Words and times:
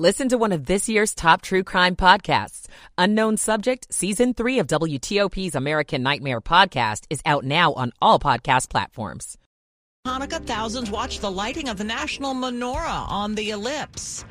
Listen 0.00 0.30
to 0.30 0.38
one 0.38 0.52
of 0.52 0.64
this 0.64 0.88
year's 0.88 1.14
top 1.14 1.42
true 1.42 1.62
crime 1.62 1.94
podcasts. 1.94 2.68
Unknown 2.96 3.36
Subject, 3.36 3.86
Season 3.92 4.32
3 4.32 4.60
of 4.60 4.66
WTOP's 4.66 5.54
American 5.54 6.02
Nightmare 6.02 6.40
podcast 6.40 7.04
is 7.10 7.20
out 7.26 7.44
now 7.44 7.74
on 7.74 7.92
all 8.00 8.18
podcast 8.18 8.70
platforms. 8.70 9.36
Hanukkah, 10.06 10.42
thousands 10.46 10.90
watch 10.90 11.20
the 11.20 11.30
lighting 11.30 11.68
of 11.68 11.76
the 11.76 11.84
national 11.84 12.32
menorah 12.32 13.10
on 13.10 13.34
the 13.34 13.50
ellipse. 13.50 14.24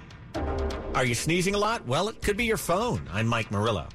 Are 0.95 1.05
you 1.05 1.13
sneezing 1.13 1.53
a 1.53 1.59
lot? 1.59 1.85
Well, 1.85 2.09
it 2.09 2.23
could 2.23 2.35
be 2.35 2.45
your 2.45 2.57
phone. 2.57 3.07
I'm 3.13 3.27
Mike 3.27 3.51
Murillo. 3.51 3.89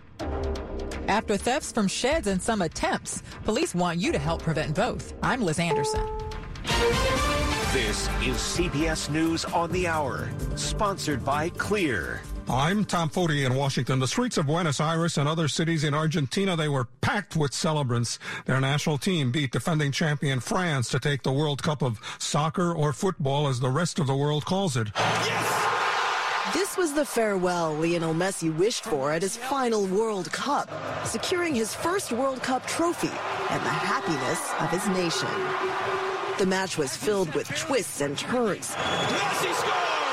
After 1.08 1.36
thefts 1.36 1.72
from 1.72 1.88
sheds 1.88 2.28
and 2.28 2.40
some 2.40 2.62
attempts, 2.62 3.20
police 3.42 3.74
want 3.74 3.98
you 3.98 4.12
to 4.12 4.18
help 4.20 4.44
prevent 4.44 4.76
both. 4.76 5.12
I'm 5.24 5.42
Liz 5.42 5.58
Anderson. 5.58 6.08
This 7.74 8.02
is 8.22 8.36
CBS 8.36 9.10
News 9.10 9.44
on 9.46 9.72
the 9.72 9.88
Hour, 9.88 10.30
sponsored 10.54 11.24
by 11.24 11.48
Clear. 11.48 12.22
I'm 12.48 12.84
Tom 12.84 13.10
Foty 13.10 13.44
in 13.44 13.56
Washington. 13.56 13.98
The 13.98 14.06
streets 14.06 14.36
of 14.36 14.46
Buenos 14.46 14.78
Aires 14.78 15.18
and 15.18 15.28
other 15.28 15.48
cities 15.48 15.82
in 15.82 15.92
Argentina, 15.92 16.54
they 16.54 16.68
were 16.68 16.84
packed 17.00 17.34
with 17.34 17.52
celebrants. 17.52 18.20
Their 18.44 18.60
national 18.60 18.98
team 18.98 19.32
beat 19.32 19.50
defending 19.50 19.90
champion 19.90 20.38
France 20.38 20.88
to 20.90 21.00
take 21.00 21.24
the 21.24 21.32
World 21.32 21.64
Cup 21.64 21.82
of 21.82 21.98
soccer 22.20 22.72
or 22.72 22.92
football 22.92 23.48
as 23.48 23.58
the 23.58 23.70
rest 23.70 23.98
of 23.98 24.06
the 24.06 24.14
world 24.14 24.44
calls 24.44 24.76
it. 24.76 24.92
Yes! 24.94 25.83
This 26.54 26.76
was 26.76 26.92
the 26.92 27.04
farewell 27.04 27.74
Lionel 27.74 28.14
Messi 28.14 28.56
wished 28.56 28.84
for 28.84 29.10
at 29.10 29.22
his 29.22 29.36
final 29.36 29.86
World 29.86 30.30
Cup, 30.30 30.70
securing 31.04 31.52
his 31.52 31.74
first 31.74 32.12
World 32.12 32.44
Cup 32.44 32.64
trophy 32.64 33.10
and 33.50 33.60
the 33.60 33.70
happiness 33.70 34.40
of 34.60 34.70
his 34.70 34.86
nation. 34.96 35.28
The 36.38 36.46
match 36.46 36.78
was 36.78 36.96
filled 36.96 37.34
with 37.34 37.48
twists 37.48 38.00
and 38.00 38.16
turns. 38.16 38.70
Messi 38.70 39.52
scores! 39.52 40.04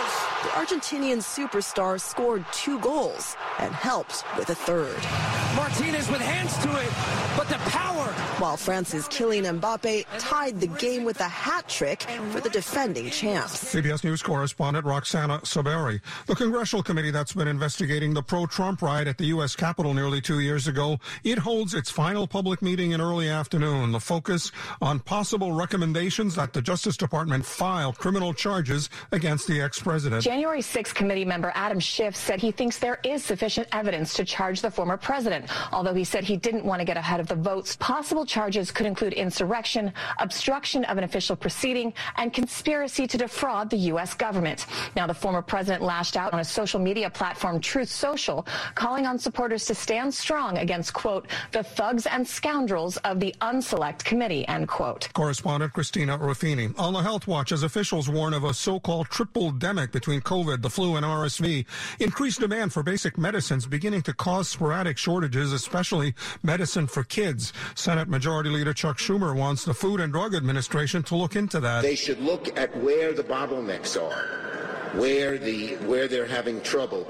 The 0.42 0.50
Argentinian 0.58 1.20
superstar 1.20 2.02
scored 2.02 2.44
two 2.52 2.80
goals 2.80 3.36
and 3.60 3.72
helped 3.76 4.24
with 4.36 4.50
a 4.50 4.56
third. 4.56 5.41
Martinez 5.56 6.10
with 6.10 6.22
hands 6.22 6.58
to 6.60 6.70
it, 6.80 6.90
but 7.38 7.48
the 7.50 7.58
power. 7.70 7.92
While 8.40 8.58
France's 8.58 9.08
Kylian 9.08 9.60
Mbappe 9.60 10.06
tied 10.18 10.60
the 10.60 10.68
game 10.68 11.04
with 11.04 11.20
a 11.20 11.28
hat 11.28 11.68
trick 11.68 12.02
for 12.32 12.40
the 12.40 12.50
defending 12.50 13.10
champs. 13.12 13.74
CBS 13.74 14.04
News 14.04 14.24
correspondent 14.24 14.86
Roxana 14.86 15.40
Saberi. 15.40 16.02
The 16.26 16.36
congressional 16.36 16.82
committee 16.82 17.12
that's 17.12 17.34
been 17.34 17.48
investigating 17.48 18.16
the 18.16 18.24
pro-Trump 18.24 18.82
riot 18.82 19.08
at 19.08 19.20
the 19.20 19.26
U.S. 19.26 19.56
Capitol 19.56 19.94
nearly 19.94 20.22
two 20.22 20.40
years 20.40 20.68
ago, 20.68 21.00
it 21.24 21.38
holds 21.38 21.76
its 21.76 21.92
final 21.92 22.26
public 22.26 22.64
meeting 22.64 22.92
in 22.92 23.02
early 23.02 23.30
afternoon. 23.30 23.92
The 23.92 24.00
focus 24.00 24.52
on 24.82 25.00
possible 25.00 25.52
recommendations 25.52 26.34
that 26.36 26.54
the 26.54 26.62
Justice 26.62 26.98
Department 26.98 27.46
file 27.46 27.94
criminal 27.94 28.34
charges 28.34 28.90
against 29.12 29.48
the 29.48 29.62
ex-president. 29.62 30.24
January 30.24 30.62
6 30.62 30.94
committee 30.94 31.26
member 31.26 31.52
Adam 31.54 31.80
Schiff 31.80 32.16
said 32.16 32.42
he 32.42 32.52
thinks 32.52 32.80
there 32.80 33.00
is 33.04 33.24
sufficient 33.24 33.68
evidence 33.72 34.16
to 34.16 34.26
charge 34.26 34.62
the 34.62 34.72
former 34.72 34.98
president, 34.98 35.41
although 35.72 35.94
he 35.94 36.04
said 36.04 36.24
he 36.24 36.38
didn't 36.38 36.66
want 36.66 36.80
to 36.80 36.86
get 36.86 36.98
ahead 36.98 37.20
of 37.20 37.28
the 37.28 37.36
votes. 37.36 37.76
Possible 37.78 38.26
charges 38.26 38.72
could 38.72 38.86
include 38.86 39.14
insurrection, 39.14 39.94
obstruction 40.20 40.86
of 40.86 40.98
an 40.98 41.04
official 41.04 41.36
proceeding, 41.36 41.94
and 42.18 42.34
conspiracy 42.34 43.08
to 43.08 43.18
defraud 43.18 43.70
the 43.70 43.78
U.S. 43.78 44.14
government. 44.14 44.66
Now, 44.96 45.08
the 45.08 45.14
former 45.14 45.42
president 45.42 45.84
lashed 45.84 46.18
out 46.18 46.34
on 46.34 46.40
a 46.40 46.46
social 46.46 46.80
media 46.80 47.10
platform, 47.10 47.60
Truth 47.60 47.90
Social, 47.90 48.46
calling 48.76 49.06
on 49.06 49.18
supporters 49.20 49.66
to 49.66 49.76
stand 49.76 50.14
strong 50.14 50.58
against, 50.58 50.94
quote, 50.94 51.28
the 51.52 51.64
thugs 51.64 52.06
and 52.06 52.28
scoundrels 52.28 52.98
of 52.98 53.20
the 53.20 53.36
unselect 53.42 54.04
committee, 54.04 54.48
end 54.48 54.68
quote. 54.68 55.10
Correspondent 55.14 55.74
Christina 55.74 56.18
Ruffini. 56.18 56.78
On 56.80 56.94
the 56.94 57.02
Health 57.02 57.28
Watch, 57.28 57.52
as 57.52 57.64
officials 57.64 58.10
warn 58.10 58.34
of 58.34 58.44
a 58.44 58.54
so-called 58.54 59.08
triple 59.10 59.52
demic 59.52 59.92
between 59.92 60.22
COVID, 60.22 60.62
the 60.62 60.70
flu, 60.70 60.96
and 60.96 61.06
RSV, 61.06 61.66
increased 62.00 62.40
demand 62.40 62.74
for 62.74 62.84
basic 62.84 63.18
medicines 63.18 63.66
beginning 63.66 64.02
to 64.04 64.14
cause 64.14 64.50
sporadic 64.50 64.98
shortages, 64.98 65.31
especially 65.36 66.14
medicine 66.44 66.88
for 66.88 67.04
kids. 67.04 67.54
Senate 67.76 68.08
Majority 68.08 68.50
Leader 68.50 68.74
Chuck 68.74 68.98
Schumer 68.98 69.36
wants 69.36 69.66
the 69.66 69.74
Food 69.74 70.00
and 70.00 70.12
Drug 70.12 70.36
Administration 70.36 71.04
to 71.04 71.16
look 71.16 71.36
into 71.36 71.60
that. 71.60 71.82
They 71.82 71.96
should 71.96 72.20
look 72.20 72.58
at 72.58 72.76
where 72.78 73.14
the 73.14 73.24
bottlenecks 73.24 74.02
are, 74.02 74.98
where 75.00 75.38
the 75.38 75.76
where 75.88 76.08
they're 76.08 76.26
having 76.26 76.62
trouble 76.62 77.08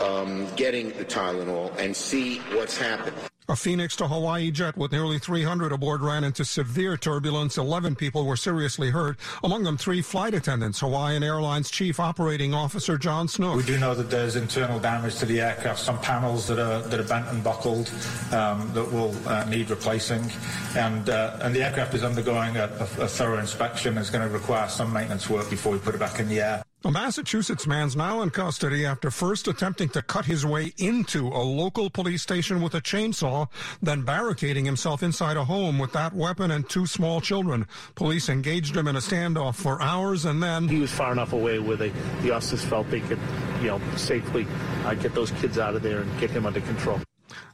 um, 0.00 0.46
getting 0.56 0.90
the 0.90 1.04
Tylenol, 1.04 1.76
and 1.78 1.94
see 1.94 2.38
what's 2.52 2.76
happening. 2.76 3.14
A 3.52 3.54
Phoenix 3.54 3.94
to 3.96 4.08
Hawaii 4.08 4.50
jet 4.50 4.78
with 4.78 4.92
nearly 4.92 5.18
300 5.18 5.72
aboard 5.72 6.00
ran 6.00 6.24
into 6.24 6.42
severe 6.42 6.96
turbulence. 6.96 7.58
11 7.58 7.96
people 7.96 8.24
were 8.24 8.34
seriously 8.34 8.88
hurt, 8.88 9.18
among 9.44 9.64
them 9.64 9.76
three 9.76 10.00
flight 10.00 10.32
attendants. 10.32 10.80
Hawaiian 10.80 11.22
Airlines 11.22 11.70
Chief 11.70 12.00
Operating 12.00 12.54
Officer 12.54 12.96
John 12.96 13.28
Snook. 13.28 13.56
We 13.58 13.62
do 13.62 13.78
know 13.78 13.94
that 13.94 14.08
there's 14.08 14.36
internal 14.36 14.78
damage 14.78 15.16
to 15.16 15.26
the 15.26 15.42
aircraft, 15.42 15.80
some 15.80 15.98
panels 15.98 16.46
that 16.46 16.58
are 16.58 16.80
that 16.80 16.98
are 16.98 17.04
bent 17.04 17.28
and 17.28 17.44
buckled 17.44 17.90
um, 18.32 18.72
that 18.72 18.90
will 18.90 19.14
uh, 19.28 19.44
need 19.44 19.68
replacing, 19.68 20.32
and 20.74 21.10
uh, 21.10 21.36
and 21.42 21.54
the 21.54 21.62
aircraft 21.62 21.92
is 21.92 22.04
undergoing 22.04 22.56
a, 22.56 22.64
a, 22.64 23.02
a 23.02 23.06
thorough 23.06 23.38
inspection. 23.38 23.98
It's 23.98 24.08
going 24.08 24.26
to 24.26 24.32
require 24.32 24.70
some 24.70 24.90
maintenance 24.90 25.28
work 25.28 25.50
before 25.50 25.72
we 25.72 25.78
put 25.78 25.94
it 25.94 25.98
back 25.98 26.20
in 26.20 26.28
the 26.30 26.40
air. 26.40 26.64
A 26.84 26.90
Massachusetts 26.90 27.64
man's 27.64 27.94
now 27.94 28.22
in 28.22 28.30
custody 28.30 28.84
after 28.84 29.12
first 29.12 29.46
attempting 29.46 29.88
to 29.90 30.02
cut 30.02 30.24
his 30.24 30.44
way 30.44 30.72
into 30.78 31.28
a 31.28 31.38
local 31.38 31.88
police 31.88 32.22
station 32.22 32.60
with 32.60 32.74
a 32.74 32.80
chainsaw, 32.80 33.48
then 33.80 34.02
barricading 34.02 34.64
himself 34.64 35.04
inside 35.04 35.36
a 35.36 35.44
home 35.44 35.78
with 35.78 35.92
that 35.92 36.12
weapon 36.12 36.50
and 36.50 36.68
two 36.68 36.84
small 36.84 37.20
children. 37.20 37.68
Police 37.94 38.28
engaged 38.28 38.76
him 38.76 38.88
in 38.88 38.96
a 38.96 38.98
standoff 38.98 39.54
for 39.54 39.80
hours 39.80 40.24
and 40.24 40.42
then. 40.42 40.66
He 40.66 40.80
was 40.80 40.90
far 40.90 41.12
enough 41.12 41.32
away 41.32 41.60
where 41.60 41.76
they, 41.76 41.92
the 42.22 42.32
officers 42.32 42.64
felt 42.64 42.90
they 42.90 42.98
could, 42.98 43.20
you 43.60 43.68
know, 43.68 43.80
safely 43.94 44.44
uh, 44.84 44.94
get 44.94 45.14
those 45.14 45.30
kids 45.30 45.58
out 45.58 45.76
of 45.76 45.82
there 45.82 46.00
and 46.00 46.18
get 46.20 46.30
him 46.30 46.46
under 46.46 46.60
control. 46.62 46.98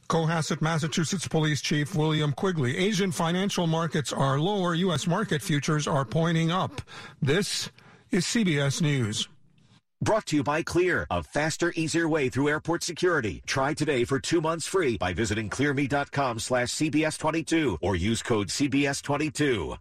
Cohasset, 0.07 0.59
Massachusetts 0.59 1.27
Police 1.27 1.61
Chief 1.61 1.93
William 1.93 2.33
Quigley. 2.33 2.75
Asian 2.77 3.11
financial 3.11 3.67
markets 3.67 4.11
are 4.11 4.39
lower. 4.39 4.73
U.S. 4.73 5.05
market 5.05 5.43
futures 5.43 5.87
are 5.87 6.03
pointing 6.03 6.49
up. 6.49 6.81
This 7.21 7.69
is 8.11 8.25
CBS 8.25 8.81
News. 8.81 9.27
Brought 10.01 10.25
to 10.27 10.37
you 10.37 10.43
by 10.43 10.63
Clear, 10.63 11.05
a 11.11 11.21
faster, 11.21 11.73
easier 11.75 12.07
way 12.07 12.29
through 12.29 12.49
airport 12.49 12.83
security. 12.83 13.43
Try 13.45 13.73
today 13.73 14.05
for 14.05 14.19
two 14.19 14.39
months 14.41 14.65
free 14.65 14.97
by 14.97 15.13
visiting 15.13 15.49
clearme.com 15.49 16.39
slash 16.39 16.69
CBS22 16.69 17.79
or 17.81 17.95
use 17.95 18.23
code 18.23 18.47
CBS22. 18.47 19.77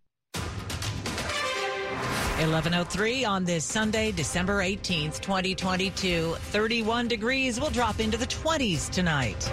1103 2.38 3.24
on 3.24 3.44
this 3.44 3.64
Sunday, 3.64 4.12
December 4.12 4.62
18th, 4.62 5.20
2022. 5.20 6.34
31 6.34 7.08
degrees 7.08 7.60
will 7.60 7.70
drop 7.70 7.98
into 7.98 8.16
the 8.16 8.26
20s 8.26 8.90
tonight. 8.90 9.50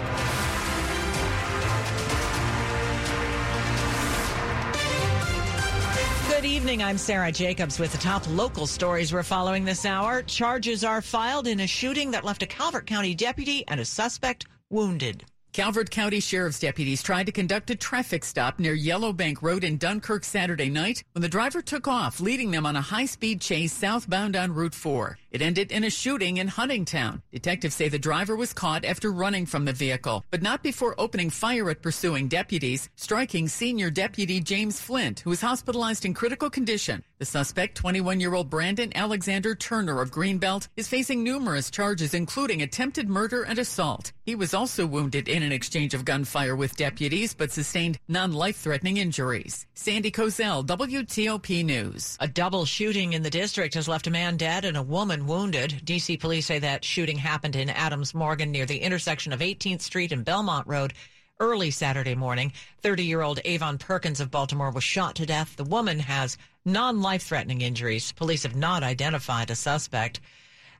Evening. 6.56 6.82
I'm 6.82 6.96
Sarah 6.96 7.30
Jacobs 7.30 7.78
with 7.78 7.92
the 7.92 7.98
top 7.98 8.22
local 8.30 8.66
stories 8.66 9.12
we're 9.12 9.22
following 9.22 9.66
this 9.66 9.84
hour. 9.84 10.22
Charges 10.22 10.84
are 10.84 11.02
filed 11.02 11.46
in 11.46 11.60
a 11.60 11.66
shooting 11.66 12.10
that 12.12 12.24
left 12.24 12.42
a 12.42 12.46
Calvert 12.46 12.86
County 12.86 13.14
deputy 13.14 13.62
and 13.68 13.78
a 13.78 13.84
suspect 13.84 14.46
wounded. 14.70 15.22
Calvert 15.56 15.90
County 15.90 16.20
Sheriff's 16.20 16.58
deputies 16.58 17.02
tried 17.02 17.24
to 17.24 17.32
conduct 17.32 17.70
a 17.70 17.76
traffic 17.76 18.26
stop 18.26 18.58
near 18.58 18.74
Yellow 18.74 19.10
Bank 19.10 19.40
Road 19.40 19.64
in 19.64 19.78
Dunkirk 19.78 20.22
Saturday 20.22 20.68
night 20.68 21.02
when 21.12 21.22
the 21.22 21.30
driver 21.30 21.62
took 21.62 21.88
off, 21.88 22.20
leading 22.20 22.50
them 22.50 22.66
on 22.66 22.76
a 22.76 22.82
high 22.82 23.06
speed 23.06 23.40
chase 23.40 23.72
southbound 23.72 24.36
on 24.36 24.52
Route 24.52 24.74
4. 24.74 25.16
It 25.30 25.40
ended 25.40 25.72
in 25.72 25.84
a 25.84 25.90
shooting 25.90 26.36
in 26.36 26.48
Huntingtown. 26.48 27.22
Detectives 27.32 27.74
say 27.74 27.88
the 27.88 27.98
driver 27.98 28.36
was 28.36 28.52
caught 28.52 28.84
after 28.84 29.10
running 29.10 29.46
from 29.46 29.64
the 29.64 29.72
vehicle, 29.72 30.24
but 30.30 30.42
not 30.42 30.62
before 30.62 30.94
opening 30.98 31.30
fire 31.30 31.70
at 31.70 31.80
pursuing 31.80 32.28
deputies, 32.28 32.90
striking 32.96 33.48
senior 33.48 33.90
deputy 33.90 34.40
James 34.40 34.78
Flint, 34.78 35.20
who 35.20 35.30
was 35.30 35.40
hospitalized 35.40 36.04
in 36.04 36.12
critical 36.12 36.50
condition. 36.50 37.02
The 37.18 37.24
suspect, 37.24 37.76
21 37.76 38.20
year 38.20 38.34
old 38.34 38.50
Brandon 38.50 38.92
Alexander 38.94 39.54
Turner 39.54 40.02
of 40.02 40.10
Greenbelt, 40.10 40.68
is 40.76 40.88
facing 40.88 41.24
numerous 41.24 41.70
charges, 41.70 42.12
including 42.12 42.60
attempted 42.60 43.08
murder 43.08 43.42
and 43.42 43.58
assault. 43.58 44.12
He 44.24 44.34
was 44.34 44.52
also 44.52 44.86
wounded 44.86 45.28
in 45.28 45.45
an 45.46 45.52
exchange 45.52 45.94
of 45.94 46.04
gunfire 46.04 46.54
with 46.54 46.76
deputies, 46.76 47.32
but 47.32 47.52
sustained 47.52 47.98
non 48.08 48.32
life 48.32 48.56
threatening 48.56 48.98
injuries. 48.98 49.66
Sandy 49.74 50.10
Kozel, 50.10 50.66
WTOP 50.66 51.64
News. 51.64 52.18
A 52.20 52.28
double 52.28 52.64
shooting 52.64 53.12
in 53.12 53.22
the 53.22 53.30
district 53.30 53.74
has 53.74 53.88
left 53.88 54.06
a 54.06 54.10
man 54.10 54.36
dead 54.36 54.64
and 54.64 54.76
a 54.76 54.82
woman 54.82 55.26
wounded. 55.26 55.80
D.C. 55.84 56.16
police 56.16 56.46
say 56.46 56.58
that 56.58 56.84
shooting 56.84 57.16
happened 57.16 57.56
in 57.56 57.70
Adams 57.70 58.12
Morgan 58.12 58.50
near 58.50 58.66
the 58.66 58.78
intersection 58.78 59.32
of 59.32 59.40
18th 59.40 59.80
Street 59.80 60.12
and 60.12 60.24
Belmont 60.24 60.66
Road 60.66 60.92
early 61.38 61.70
Saturday 61.70 62.14
morning. 62.14 62.52
30 62.82 63.04
year 63.04 63.22
old 63.22 63.40
Avon 63.44 63.78
Perkins 63.78 64.20
of 64.20 64.30
Baltimore 64.30 64.70
was 64.70 64.84
shot 64.84 65.14
to 65.16 65.26
death. 65.26 65.56
The 65.56 65.64
woman 65.64 65.98
has 66.00 66.36
non 66.64 67.00
life 67.00 67.22
threatening 67.22 67.60
injuries. 67.60 68.12
Police 68.12 68.42
have 68.42 68.56
not 68.56 68.82
identified 68.82 69.50
a 69.50 69.54
suspect. 69.54 70.20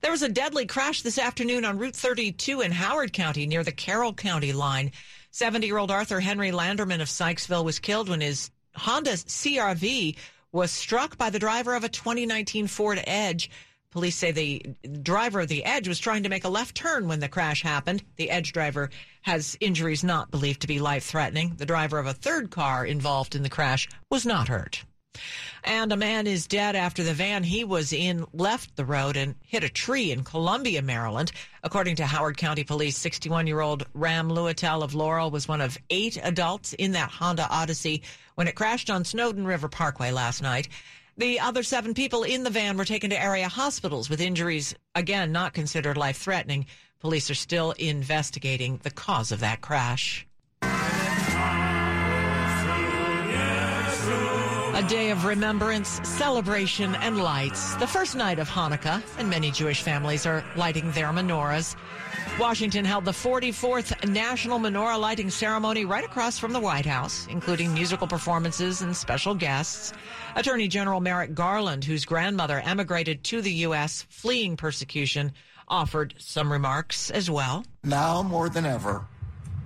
There 0.02 0.10
was 0.10 0.22
a 0.22 0.28
deadly 0.28 0.66
crash 0.66 1.02
this 1.02 1.18
afternoon 1.18 1.64
on 1.64 1.78
Route 1.78 1.96
32 1.96 2.60
in 2.60 2.72
Howard 2.72 3.12
County 3.12 3.46
near 3.46 3.64
the 3.64 3.72
Carroll 3.72 4.12
County 4.12 4.52
line. 4.52 4.92
70 5.30 5.66
year 5.66 5.78
old 5.78 5.90
Arthur 5.90 6.20
Henry 6.20 6.50
Landerman 6.50 7.00
of 7.00 7.08
Sykesville 7.08 7.64
was 7.64 7.78
killed 7.78 8.08
when 8.08 8.20
his 8.20 8.50
Honda 8.74 9.12
CRV 9.12 10.16
was 10.52 10.70
struck 10.70 11.16
by 11.16 11.30
the 11.30 11.38
driver 11.38 11.74
of 11.74 11.84
a 11.84 11.88
2019 11.88 12.66
Ford 12.66 13.02
Edge. 13.06 13.50
Police 13.90 14.16
say 14.16 14.32
the 14.32 14.62
driver 15.02 15.40
of 15.40 15.48
the 15.48 15.64
Edge 15.64 15.88
was 15.88 15.98
trying 15.98 16.22
to 16.22 16.28
make 16.28 16.44
a 16.44 16.50
left 16.50 16.74
turn 16.74 17.08
when 17.08 17.20
the 17.20 17.28
crash 17.28 17.62
happened. 17.62 18.02
The 18.16 18.30
Edge 18.30 18.52
driver 18.52 18.90
has 19.22 19.56
injuries 19.60 20.04
not 20.04 20.30
believed 20.30 20.60
to 20.60 20.66
be 20.66 20.78
life 20.78 21.04
threatening. 21.04 21.54
The 21.56 21.66
driver 21.66 21.98
of 21.98 22.06
a 22.06 22.12
third 22.12 22.50
car 22.50 22.84
involved 22.84 23.34
in 23.34 23.42
the 23.42 23.48
crash 23.48 23.88
was 24.10 24.26
not 24.26 24.48
hurt. 24.48 24.84
And 25.64 25.92
a 25.92 25.96
man 25.96 26.26
is 26.26 26.46
dead 26.46 26.76
after 26.76 27.02
the 27.02 27.14
van 27.14 27.42
he 27.42 27.64
was 27.64 27.92
in 27.92 28.24
left 28.32 28.76
the 28.76 28.84
road 28.84 29.16
and 29.16 29.34
hit 29.42 29.64
a 29.64 29.68
tree 29.68 30.12
in 30.12 30.24
Columbia, 30.24 30.82
Maryland. 30.82 31.32
According 31.62 31.96
to 31.96 32.06
Howard 32.06 32.36
County 32.36 32.64
Police, 32.64 32.96
61 32.96 33.46
year 33.46 33.60
old 33.60 33.84
Ram 33.94 34.28
Luitel 34.28 34.82
of 34.82 34.94
Laurel 34.94 35.30
was 35.30 35.48
one 35.48 35.60
of 35.60 35.78
eight 35.90 36.18
adults 36.22 36.72
in 36.74 36.92
that 36.92 37.10
Honda 37.10 37.48
Odyssey 37.50 38.02
when 38.36 38.48
it 38.48 38.54
crashed 38.54 38.90
on 38.90 39.04
Snowden 39.04 39.46
River 39.46 39.68
Parkway 39.68 40.10
last 40.10 40.42
night. 40.42 40.68
The 41.18 41.40
other 41.40 41.62
seven 41.62 41.94
people 41.94 42.24
in 42.24 42.44
the 42.44 42.50
van 42.50 42.76
were 42.76 42.84
taken 42.84 43.08
to 43.10 43.20
area 43.20 43.48
hospitals 43.48 44.10
with 44.10 44.20
injuries, 44.20 44.74
again, 44.94 45.32
not 45.32 45.54
considered 45.54 45.96
life 45.96 46.18
threatening. 46.18 46.66
Police 47.00 47.30
are 47.30 47.34
still 47.34 47.70
investigating 47.72 48.78
the 48.82 48.90
cause 48.90 49.32
of 49.32 49.40
that 49.40 49.62
crash. 49.62 50.25
A 54.76 54.82
day 54.82 55.08
of 55.08 55.24
remembrance, 55.24 56.06
celebration, 56.06 56.96
and 56.96 57.16
lights. 57.16 57.74
The 57.76 57.86
first 57.86 58.14
night 58.14 58.38
of 58.38 58.46
Hanukkah, 58.50 59.02
and 59.18 59.30
many 59.30 59.50
Jewish 59.50 59.80
families 59.80 60.26
are 60.26 60.44
lighting 60.54 60.90
their 60.90 61.06
menorahs. 61.06 61.74
Washington 62.38 62.84
held 62.84 63.06
the 63.06 63.10
44th 63.10 64.06
National 64.06 64.58
Menorah 64.58 65.00
Lighting 65.00 65.30
Ceremony 65.30 65.86
right 65.86 66.04
across 66.04 66.38
from 66.38 66.52
the 66.52 66.60
White 66.60 66.84
House, 66.84 67.26
including 67.30 67.72
musical 67.72 68.06
performances 68.06 68.82
and 68.82 68.94
special 68.94 69.34
guests. 69.34 69.94
Attorney 70.34 70.68
General 70.68 71.00
Merrick 71.00 71.32
Garland, 71.32 71.82
whose 71.82 72.04
grandmother 72.04 72.60
emigrated 72.60 73.24
to 73.24 73.40
the 73.40 73.52
U.S. 73.52 74.04
fleeing 74.10 74.58
persecution, 74.58 75.32
offered 75.68 76.12
some 76.18 76.52
remarks 76.52 77.10
as 77.10 77.30
well. 77.30 77.64
Now 77.82 78.22
more 78.22 78.50
than 78.50 78.66
ever, 78.66 79.06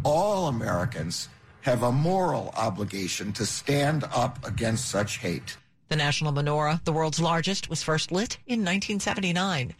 all 0.04 0.46
Americans 0.46 1.28
have 1.62 1.82
a 1.82 1.92
moral 1.92 2.52
obligation 2.56 3.32
to 3.32 3.46
stand 3.46 4.04
up 4.14 4.38
against 4.46 4.88
such 4.88 5.18
hate. 5.18 5.56
The 5.88 5.96
National 5.96 6.32
Menorah, 6.32 6.84
the 6.84 6.92
world's 6.92 7.20
largest, 7.20 7.68
was 7.68 7.82
first 7.82 8.12
lit 8.12 8.38
in 8.46 8.60
1979. 8.60 9.74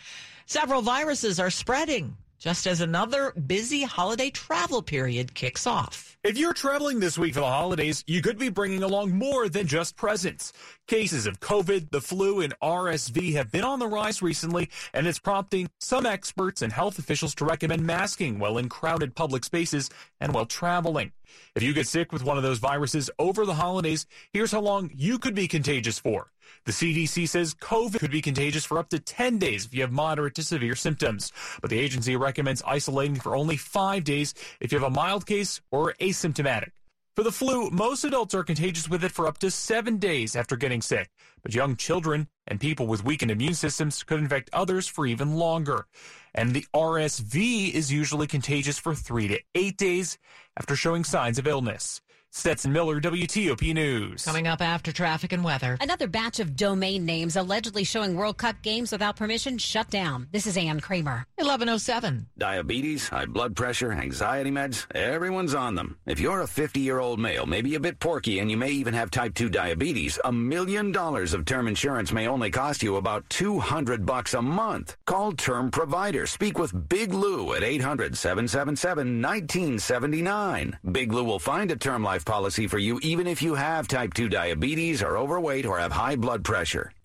Several 0.47 0.83
viruses 0.83 1.39
are 1.39 1.51
spreading 1.51 2.17
just 2.41 2.67
as 2.67 2.81
another 2.81 3.33
busy 3.33 3.83
holiday 3.83 4.31
travel 4.31 4.83
period 4.83 5.35
kicks 5.35 5.67
off. 5.67 6.17
If 6.25 6.39
you're 6.39 6.55
traveling 6.55 6.99
this 6.99 7.19
week 7.19 7.35
for 7.35 7.41
the 7.41 7.47
holidays, 7.47 8.03
you 8.07 8.23
could 8.23 8.39
be 8.39 8.49
bringing 8.49 8.83
along 8.83 9.13
more 9.13 9.49
than 9.49 9.67
just 9.67 9.95
presents. 9.95 10.53
Cases 10.87 11.27
of 11.27 11.41
COVID, 11.41 11.91
the 11.91 12.01
flu, 12.01 12.41
and 12.41 12.55
RSV 12.63 13.35
have 13.35 13.53
been 13.53 13.65
on 13.65 13.79
the 13.79 13.87
rise 13.87 14.23
recently, 14.23 14.71
and 14.95 15.07
it's 15.07 15.19
prompting 15.19 15.69
some 15.81 16.07
experts 16.07 16.63
and 16.63 16.73
health 16.73 16.99
officials 16.99 17.35
to 17.37 17.45
recommend 17.45 17.87
masking 17.87 18.39
while 18.39 18.59
in 18.59 18.69
crowded 18.69 19.15
public 19.15 19.45
spaces 19.45 19.91
and 20.19 20.33
while 20.33 20.47
traveling. 20.47 21.13
If 21.55 21.63
you 21.63 21.73
get 21.73 21.87
sick 21.87 22.13
with 22.13 22.25
one 22.25 22.37
of 22.37 22.43
those 22.43 22.59
viruses 22.59 23.11
over 23.19 23.45
the 23.45 23.55
holidays, 23.55 24.07
here's 24.33 24.53
how 24.53 24.61
long 24.61 24.91
you 24.95 25.19
could 25.19 25.35
be 25.35 25.47
contagious 25.47 25.99
for. 25.99 26.31
The 26.67 26.73
CDC 26.73 27.29
says 27.29 27.55
COVID 27.55 27.99
could 27.99 28.11
be 28.11 28.23
contagious 28.23 28.65
for 28.65 28.79
up 28.79 28.89
to 28.91 28.99
10 28.99 29.39
days 29.39 29.67
if 29.67 29.75
you 29.75 29.83
have 29.83 29.93
moderate 29.93 30.35
to 30.37 30.43
severe 30.43 30.75
symptoms, 30.75 31.33
but 31.61 31.71
the 31.71 31.79
agency 31.79 32.17
recommends 32.17 32.63
isolating 32.67 33.17
for 33.17 33.35
only 33.37 33.57
five 33.57 34.05
days 34.05 34.35
if 34.61 34.73
you 34.73 34.79
have 34.79 34.87
a 34.87 34.95
mild 34.95 35.27
case 35.27 35.61
or 35.71 35.95
asymptomatic. 36.01 36.71
For 37.17 37.25
the 37.25 37.33
flu, 37.33 37.71
most 37.71 38.05
adults 38.05 38.35
are 38.35 38.45
contagious 38.45 38.89
with 38.89 39.03
it 39.05 39.13
for 39.13 39.27
up 39.27 39.39
to 39.39 39.51
seven 39.51 39.99
days 39.99 40.37
after 40.37 40.57
getting 40.57 40.81
sick, 40.81 41.11
but 41.43 41.55
young 41.55 41.77
children 41.77 42.29
and 42.47 42.61
people 42.61 42.87
with 42.87 43.05
weakened 43.05 43.31
immune 43.31 43.55
systems 43.55 44.03
could 44.05 44.21
infect 44.21 44.49
others 44.53 44.87
for 44.87 45.07
even 45.07 45.35
longer. 45.37 45.87
And 46.35 46.55
the 46.55 46.65
RSV 46.73 47.73
is 47.73 47.93
usually 47.93 48.27
contagious 48.27 48.79
for 48.79 48.95
three 48.95 49.29
to 49.29 49.41
eight 49.55 49.77
days 49.77 50.19
after 50.57 50.77
showing 50.77 51.05
signs 51.05 51.39
of 51.39 51.47
illness. 51.47 52.01
Stetson 52.33 52.73
Miller, 52.73 53.01
WTOP 53.01 53.75
News. 53.75 54.25
Coming 54.25 54.47
up 54.47 54.61
after 54.63 54.93
traffic 54.93 55.33
and 55.33 55.43
weather. 55.43 55.77
Another 55.81 56.07
batch 56.07 56.39
of 56.39 56.55
domain 56.55 57.05
names 57.05 57.35
allegedly 57.35 57.83
showing 57.83 58.15
World 58.15 58.39
Cup 58.39 58.63
games 58.63 58.93
without 58.93 59.17
permission 59.17 59.59
shut 59.59 59.91
down. 59.91 60.29
This 60.31 60.47
is 60.47 60.57
Ann 60.57 60.79
Kramer. 60.79 61.27
1107. 61.37 62.29
Diabetes, 62.39 63.09
high 63.09 63.27
blood 63.27 63.57
pressure, 63.57 63.91
anxiety 63.93 64.53
meds, 64.53 64.87
everyone's 64.95 65.57
on 65.57 65.75
them. 65.75 65.99
If 66.07 66.21
you're 66.21 66.43
a 66.43 66.47
50 66.47 66.79
year 66.79 67.01
old 67.01 67.19
male, 67.19 67.47
maybe 67.47 67.75
a 67.75 67.81
bit 67.81 67.99
porky, 67.99 68.39
and 68.39 68.49
you 68.49 68.57
may 68.57 68.71
even 68.71 68.95
have 68.95 69.11
type 69.11 69.35
2 69.35 69.49
diabetes, 69.49 70.21
a 70.25 70.31
million 70.31 70.93
dollars 70.93 71.35
of 71.35 71.45
term 71.45 71.67
insurance 71.67 72.13
may 72.13 72.29
only 72.29 72.53
cost 72.53 72.81
you 72.81 72.95
about 72.95 73.29
200 73.31 74.07
bucks 74.07 74.35
a 74.35 74.43
month. 74.43 74.97
Call 75.05 75.33
Term 75.33 75.69
Provider. 75.69 76.29
Speak 76.29 76.59
with 76.61 76.89
Big 76.89 77.13
Lou 77.13 77.55
at 77.55 77.65
800 77.65 78.17
777 78.17 79.21
1979. 79.21 80.79
Big 80.93 81.13
Lou 81.13 81.25
will 81.25 81.41
find 81.41 81.73
a 81.73 81.77
term 81.77 82.05
life 82.05 82.20
life 82.21 82.25
policy 82.27 82.67
for 82.67 82.79
you 82.79 83.01
even 83.03 83.27
if 83.27 83.43
you 83.43 83.55
have 83.55 83.89
type 83.89 84.13
2 84.15 84.29
diabetes, 84.29 85.03
are 85.03 85.17
overweight, 85.17 85.67
or 85.67 85.79
have 85.79 85.93
high 85.93 86.17
blood 86.17 86.45
pressure. 86.45 86.93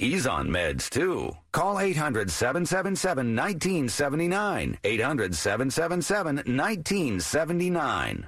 He's 0.00 0.26
on 0.26 0.48
meds 0.48 0.88
too. 0.88 1.30
Call 1.52 1.78
800 1.78 2.30
777 2.30 3.36
1979. 3.36 4.78
800 4.82 5.34
777 5.34 6.36
1979. 6.36 8.26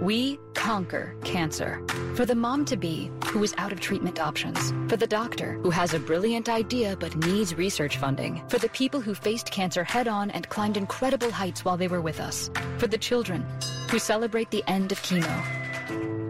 We 0.00 0.38
conquer 0.54 1.14
cancer. 1.22 1.86
For 2.14 2.24
the 2.24 2.34
mom 2.34 2.64
to 2.64 2.78
be 2.78 3.10
who 3.26 3.42
is 3.42 3.54
out 3.58 3.72
of 3.72 3.80
treatment 3.80 4.20
options. 4.20 4.72
For 4.88 4.96
the 4.96 5.06
doctor 5.06 5.58
who 5.62 5.68
has 5.68 5.92
a 5.92 5.98
brilliant 5.98 6.48
idea 6.48 6.96
but 6.98 7.14
needs 7.14 7.54
research 7.54 7.98
funding. 7.98 8.42
For 8.48 8.56
the 8.56 8.70
people 8.70 9.02
who 9.02 9.14
faced 9.14 9.50
cancer 9.50 9.84
head 9.84 10.08
on 10.08 10.30
and 10.30 10.48
climbed 10.48 10.78
incredible 10.78 11.30
heights 11.30 11.62
while 11.62 11.76
they 11.76 11.88
were 11.88 12.00
with 12.00 12.20
us. 12.20 12.48
For 12.78 12.86
the 12.86 12.96
children 12.96 13.44
who 13.90 13.98
celebrate 13.98 14.50
the 14.50 14.64
end 14.66 14.92
of 14.92 15.02
chemo 15.02 15.60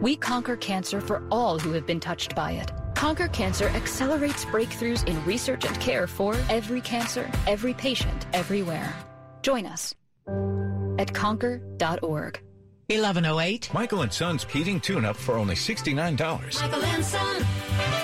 we 0.03 0.17
conquer 0.17 0.57
cancer 0.57 1.00
for 1.00 1.23
all 1.31 1.61
who 1.61 1.71
have 1.71 1.87
been 1.87 2.00
touched 2.00 2.35
by 2.35 2.50
it. 2.50 2.73
Conquer 3.02 3.26
Cancer 3.26 3.66
accelerates 3.71 4.44
breakthroughs 4.44 5.04
in 5.09 5.25
research 5.25 5.64
and 5.64 5.80
care 5.80 6.06
for 6.06 6.37
every 6.49 6.80
cancer, 6.80 7.28
every 7.49 7.75
patient, 7.75 8.26
everywhere. 8.32 8.94
Join 9.42 9.66
us 9.66 9.92
at 11.00 11.12
conquer.org. 11.12 12.40
1108. 12.87 13.75
Michael 13.75 14.02
and 14.02 14.12
Son's 14.12 14.44
heating 14.44 14.78
tune 14.78 15.04
up 15.04 15.16
for 15.16 15.37
only 15.37 15.56
$69. 15.56 16.62
Michael 16.62 16.85
and 16.85 17.04
Son. 17.04 18.01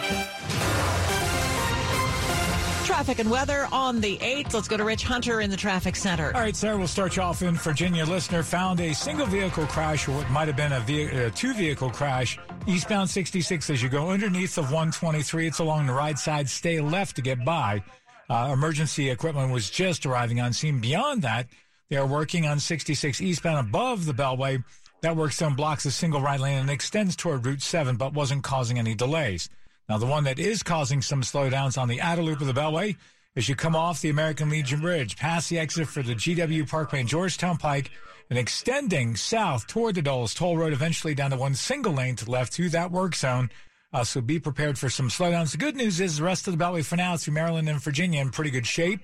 Traffic 2.88 3.18
and 3.18 3.30
weather 3.30 3.68
on 3.70 4.00
the 4.00 4.16
8th. 4.16 4.54
Let's 4.54 4.66
go 4.66 4.78
to 4.78 4.82
Rich 4.82 5.04
Hunter 5.04 5.42
in 5.42 5.50
the 5.50 5.58
traffic 5.58 5.94
center. 5.94 6.32
All 6.34 6.40
right, 6.40 6.56
Sarah, 6.56 6.78
we'll 6.78 6.86
start 6.86 7.16
you 7.16 7.22
off 7.22 7.42
in 7.42 7.54
Virginia. 7.54 8.06
Listener 8.06 8.42
found 8.42 8.80
a 8.80 8.94
single 8.94 9.26
vehicle 9.26 9.66
crash, 9.66 10.08
or 10.08 10.12
what 10.12 10.30
might 10.30 10.48
have 10.48 10.56
been 10.56 10.72
a, 10.72 10.80
ve- 10.80 11.04
a 11.04 11.30
two 11.30 11.52
vehicle 11.52 11.90
crash, 11.90 12.38
eastbound 12.66 13.10
66 13.10 13.68
as 13.68 13.82
you 13.82 13.90
go 13.90 14.08
underneath 14.08 14.56
of 14.56 14.72
123. 14.72 15.46
It's 15.48 15.58
along 15.58 15.86
the 15.86 15.92
right 15.92 16.18
side. 16.18 16.48
Stay 16.48 16.80
left 16.80 17.16
to 17.16 17.22
get 17.22 17.44
by. 17.44 17.84
Uh, 18.30 18.52
emergency 18.54 19.10
equipment 19.10 19.52
was 19.52 19.68
just 19.68 20.06
arriving 20.06 20.40
on 20.40 20.54
scene. 20.54 20.80
Beyond 20.80 21.20
that, 21.20 21.46
they 21.90 21.96
are 21.98 22.06
working 22.06 22.46
on 22.46 22.58
66 22.58 23.20
eastbound 23.20 23.68
above 23.68 24.06
the 24.06 24.14
Beltway. 24.14 24.64
That 25.02 25.14
work 25.14 25.32
zone 25.32 25.56
blocks 25.56 25.84
a 25.84 25.90
single 25.90 26.22
right 26.22 26.40
lane 26.40 26.56
and 26.56 26.70
extends 26.70 27.16
toward 27.16 27.44
Route 27.44 27.60
7, 27.60 27.96
but 27.96 28.14
wasn't 28.14 28.44
causing 28.44 28.78
any 28.78 28.94
delays. 28.94 29.50
Now, 29.88 29.96
the 29.98 30.06
one 30.06 30.24
that 30.24 30.38
is 30.38 30.62
causing 30.62 31.00
some 31.00 31.22
slowdowns 31.22 31.78
on 31.78 31.88
the 31.88 32.00
outer 32.00 32.22
loop 32.22 32.40
of 32.40 32.46
the 32.46 32.52
Beltway 32.52 32.96
as 33.36 33.48
you 33.48 33.54
come 33.54 33.76
off 33.76 34.02
the 34.02 34.10
American 34.10 34.50
Legion 34.50 34.80
Bridge, 34.80 35.16
past 35.16 35.48
the 35.48 35.58
exit 35.58 35.88
for 35.88 36.02
the 36.02 36.14
GW 36.14 36.68
Parkway 36.68 37.00
and 37.00 37.08
Georgetown 37.08 37.56
Pike, 37.56 37.90
and 38.28 38.38
extending 38.38 39.16
south 39.16 39.66
toward 39.66 39.94
the 39.94 40.02
Dulles 40.02 40.34
Toll 40.34 40.58
Road, 40.58 40.72
eventually 40.72 41.14
down 41.14 41.30
to 41.30 41.36
one 41.36 41.54
single 41.54 41.92
lane 41.92 42.16
to 42.16 42.30
left 42.30 42.52
through 42.52 42.70
that 42.70 42.90
work 42.90 43.14
zone. 43.14 43.48
Uh, 43.92 44.04
so 44.04 44.20
be 44.20 44.38
prepared 44.38 44.78
for 44.78 44.90
some 44.90 45.08
slowdowns. 45.08 45.52
The 45.52 45.58
good 45.58 45.76
news 45.76 46.00
is 46.00 46.18
the 46.18 46.24
rest 46.24 46.46
of 46.46 46.58
the 46.58 46.62
Beltway 46.62 46.84
for 46.84 46.96
now 46.96 47.16
through 47.16 47.34
Maryland 47.34 47.68
and 47.68 47.80
Virginia 47.80 48.20
in 48.20 48.30
pretty 48.30 48.50
good 48.50 48.66
shape. 48.66 49.00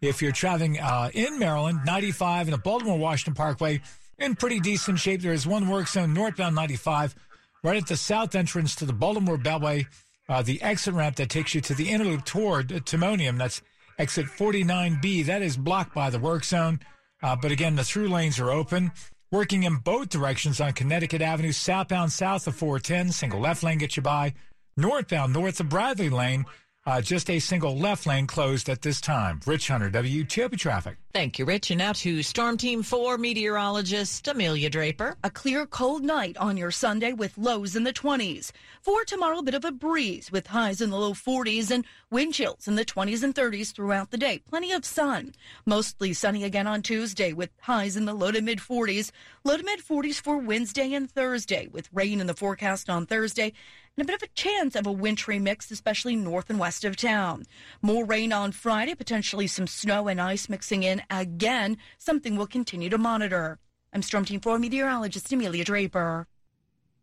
If 0.00 0.22
you're 0.22 0.30
traveling 0.30 0.78
uh, 0.78 1.10
in 1.12 1.40
Maryland, 1.40 1.80
95 1.84 2.46
and 2.46 2.54
the 2.54 2.58
Baltimore 2.58 2.98
Washington 2.98 3.34
Parkway 3.34 3.80
in 4.18 4.36
pretty 4.36 4.60
decent 4.60 5.00
shape. 5.00 5.22
There 5.22 5.32
is 5.32 5.46
one 5.46 5.68
work 5.68 5.88
zone 5.88 6.14
northbound 6.14 6.54
95 6.54 7.16
right 7.64 7.76
at 7.76 7.88
the 7.88 7.96
south 7.96 8.36
entrance 8.36 8.76
to 8.76 8.84
the 8.84 8.92
Baltimore 8.92 9.38
Beltway 9.38 9.86
uh, 10.28 10.42
the 10.42 10.60
exit 10.62 10.94
ramp 10.94 11.16
that 11.16 11.30
takes 11.30 11.54
you 11.54 11.60
to 11.62 11.74
the 11.74 11.90
inner 11.90 12.04
loop 12.04 12.24
toward 12.24 12.68
Timonium. 12.68 13.38
That's 13.38 13.62
exit 13.98 14.26
49B. 14.26 15.26
That 15.26 15.42
is 15.42 15.56
blocked 15.56 15.94
by 15.94 16.10
the 16.10 16.18
work 16.18 16.44
zone. 16.44 16.80
Uh, 17.22 17.36
but 17.36 17.50
again, 17.50 17.76
the 17.76 17.84
through 17.84 18.08
lanes 18.08 18.38
are 18.38 18.50
open. 18.50 18.92
Working 19.30 19.64
in 19.64 19.76
both 19.76 20.08
directions 20.08 20.60
on 20.60 20.72
Connecticut 20.72 21.20
Avenue, 21.20 21.52
southbound 21.52 22.12
south 22.12 22.46
of 22.46 22.54
410, 22.54 23.12
single 23.12 23.40
left 23.40 23.62
lane 23.62 23.78
gets 23.78 23.96
you 23.96 24.02
by. 24.02 24.34
Northbound 24.76 25.32
north 25.32 25.60
of 25.60 25.68
Bradley 25.68 26.08
Lane, 26.08 26.46
uh, 26.86 27.02
just 27.02 27.28
a 27.28 27.38
single 27.38 27.76
left 27.76 28.06
lane 28.06 28.26
closed 28.26 28.68
at 28.68 28.80
this 28.80 29.00
time. 29.00 29.40
Rich 29.44 29.68
Hunter, 29.68 29.90
WTOP 29.90 30.56
Traffic. 30.56 30.96
Thank 31.18 31.40
you, 31.40 31.46
Rich. 31.46 31.72
And 31.72 31.78
now 31.78 31.92
to 31.94 32.22
Storm 32.22 32.56
Team 32.56 32.80
4 32.80 33.18
meteorologist 33.18 34.28
Amelia 34.28 34.70
Draper. 34.70 35.16
A 35.24 35.30
clear, 35.30 35.66
cold 35.66 36.04
night 36.04 36.36
on 36.36 36.56
your 36.56 36.70
Sunday 36.70 37.12
with 37.12 37.36
lows 37.36 37.74
in 37.74 37.82
the 37.82 37.92
20s. 37.92 38.52
For 38.82 39.04
tomorrow, 39.04 39.38
a 39.38 39.42
bit 39.42 39.54
of 39.54 39.64
a 39.64 39.72
breeze 39.72 40.30
with 40.30 40.46
highs 40.46 40.80
in 40.80 40.90
the 40.90 40.96
low 40.96 41.14
40s 41.14 41.72
and 41.72 41.84
wind 42.12 42.34
chills 42.34 42.68
in 42.68 42.76
the 42.76 42.84
20s 42.84 43.24
and 43.24 43.34
30s 43.34 43.74
throughout 43.74 44.12
the 44.12 44.16
day. 44.16 44.42
Plenty 44.48 44.70
of 44.70 44.84
sun. 44.84 45.34
Mostly 45.66 46.12
sunny 46.12 46.44
again 46.44 46.68
on 46.68 46.82
Tuesday 46.82 47.32
with 47.32 47.50
highs 47.62 47.96
in 47.96 48.04
the 48.04 48.14
low 48.14 48.30
to 48.30 48.40
mid 48.40 48.60
40s. 48.60 49.10
Low 49.42 49.56
to 49.56 49.64
mid 49.64 49.80
40s 49.80 50.20
for 50.20 50.38
Wednesday 50.38 50.94
and 50.94 51.10
Thursday 51.10 51.66
with 51.66 51.88
rain 51.92 52.20
in 52.20 52.28
the 52.28 52.34
forecast 52.34 52.88
on 52.88 53.06
Thursday 53.06 53.52
and 53.98 54.04
a 54.04 54.12
bit 54.12 54.22
of 54.22 54.22
a 54.22 54.32
chance 54.34 54.76
of 54.76 54.86
a 54.86 54.92
wintry 54.92 55.40
mix, 55.40 55.72
especially 55.72 56.14
north 56.14 56.50
and 56.50 56.60
west 56.60 56.84
of 56.84 56.94
town. 56.94 57.44
More 57.82 58.04
rain 58.04 58.32
on 58.32 58.52
Friday, 58.52 58.94
potentially 58.94 59.48
some 59.48 59.66
snow 59.66 60.06
and 60.06 60.20
ice 60.20 60.48
mixing 60.48 60.84
in 60.84 61.02
again, 61.10 61.78
something 61.98 62.36
we'll 62.36 62.46
continue 62.46 62.90
to 62.90 62.98
monitor. 62.98 63.58
I'm 63.92 64.02
Storm 64.02 64.24
Team 64.24 64.40
4 64.40 64.58
meteorologist 64.58 65.32
Amelia 65.32 65.64
Draper. 65.64 66.26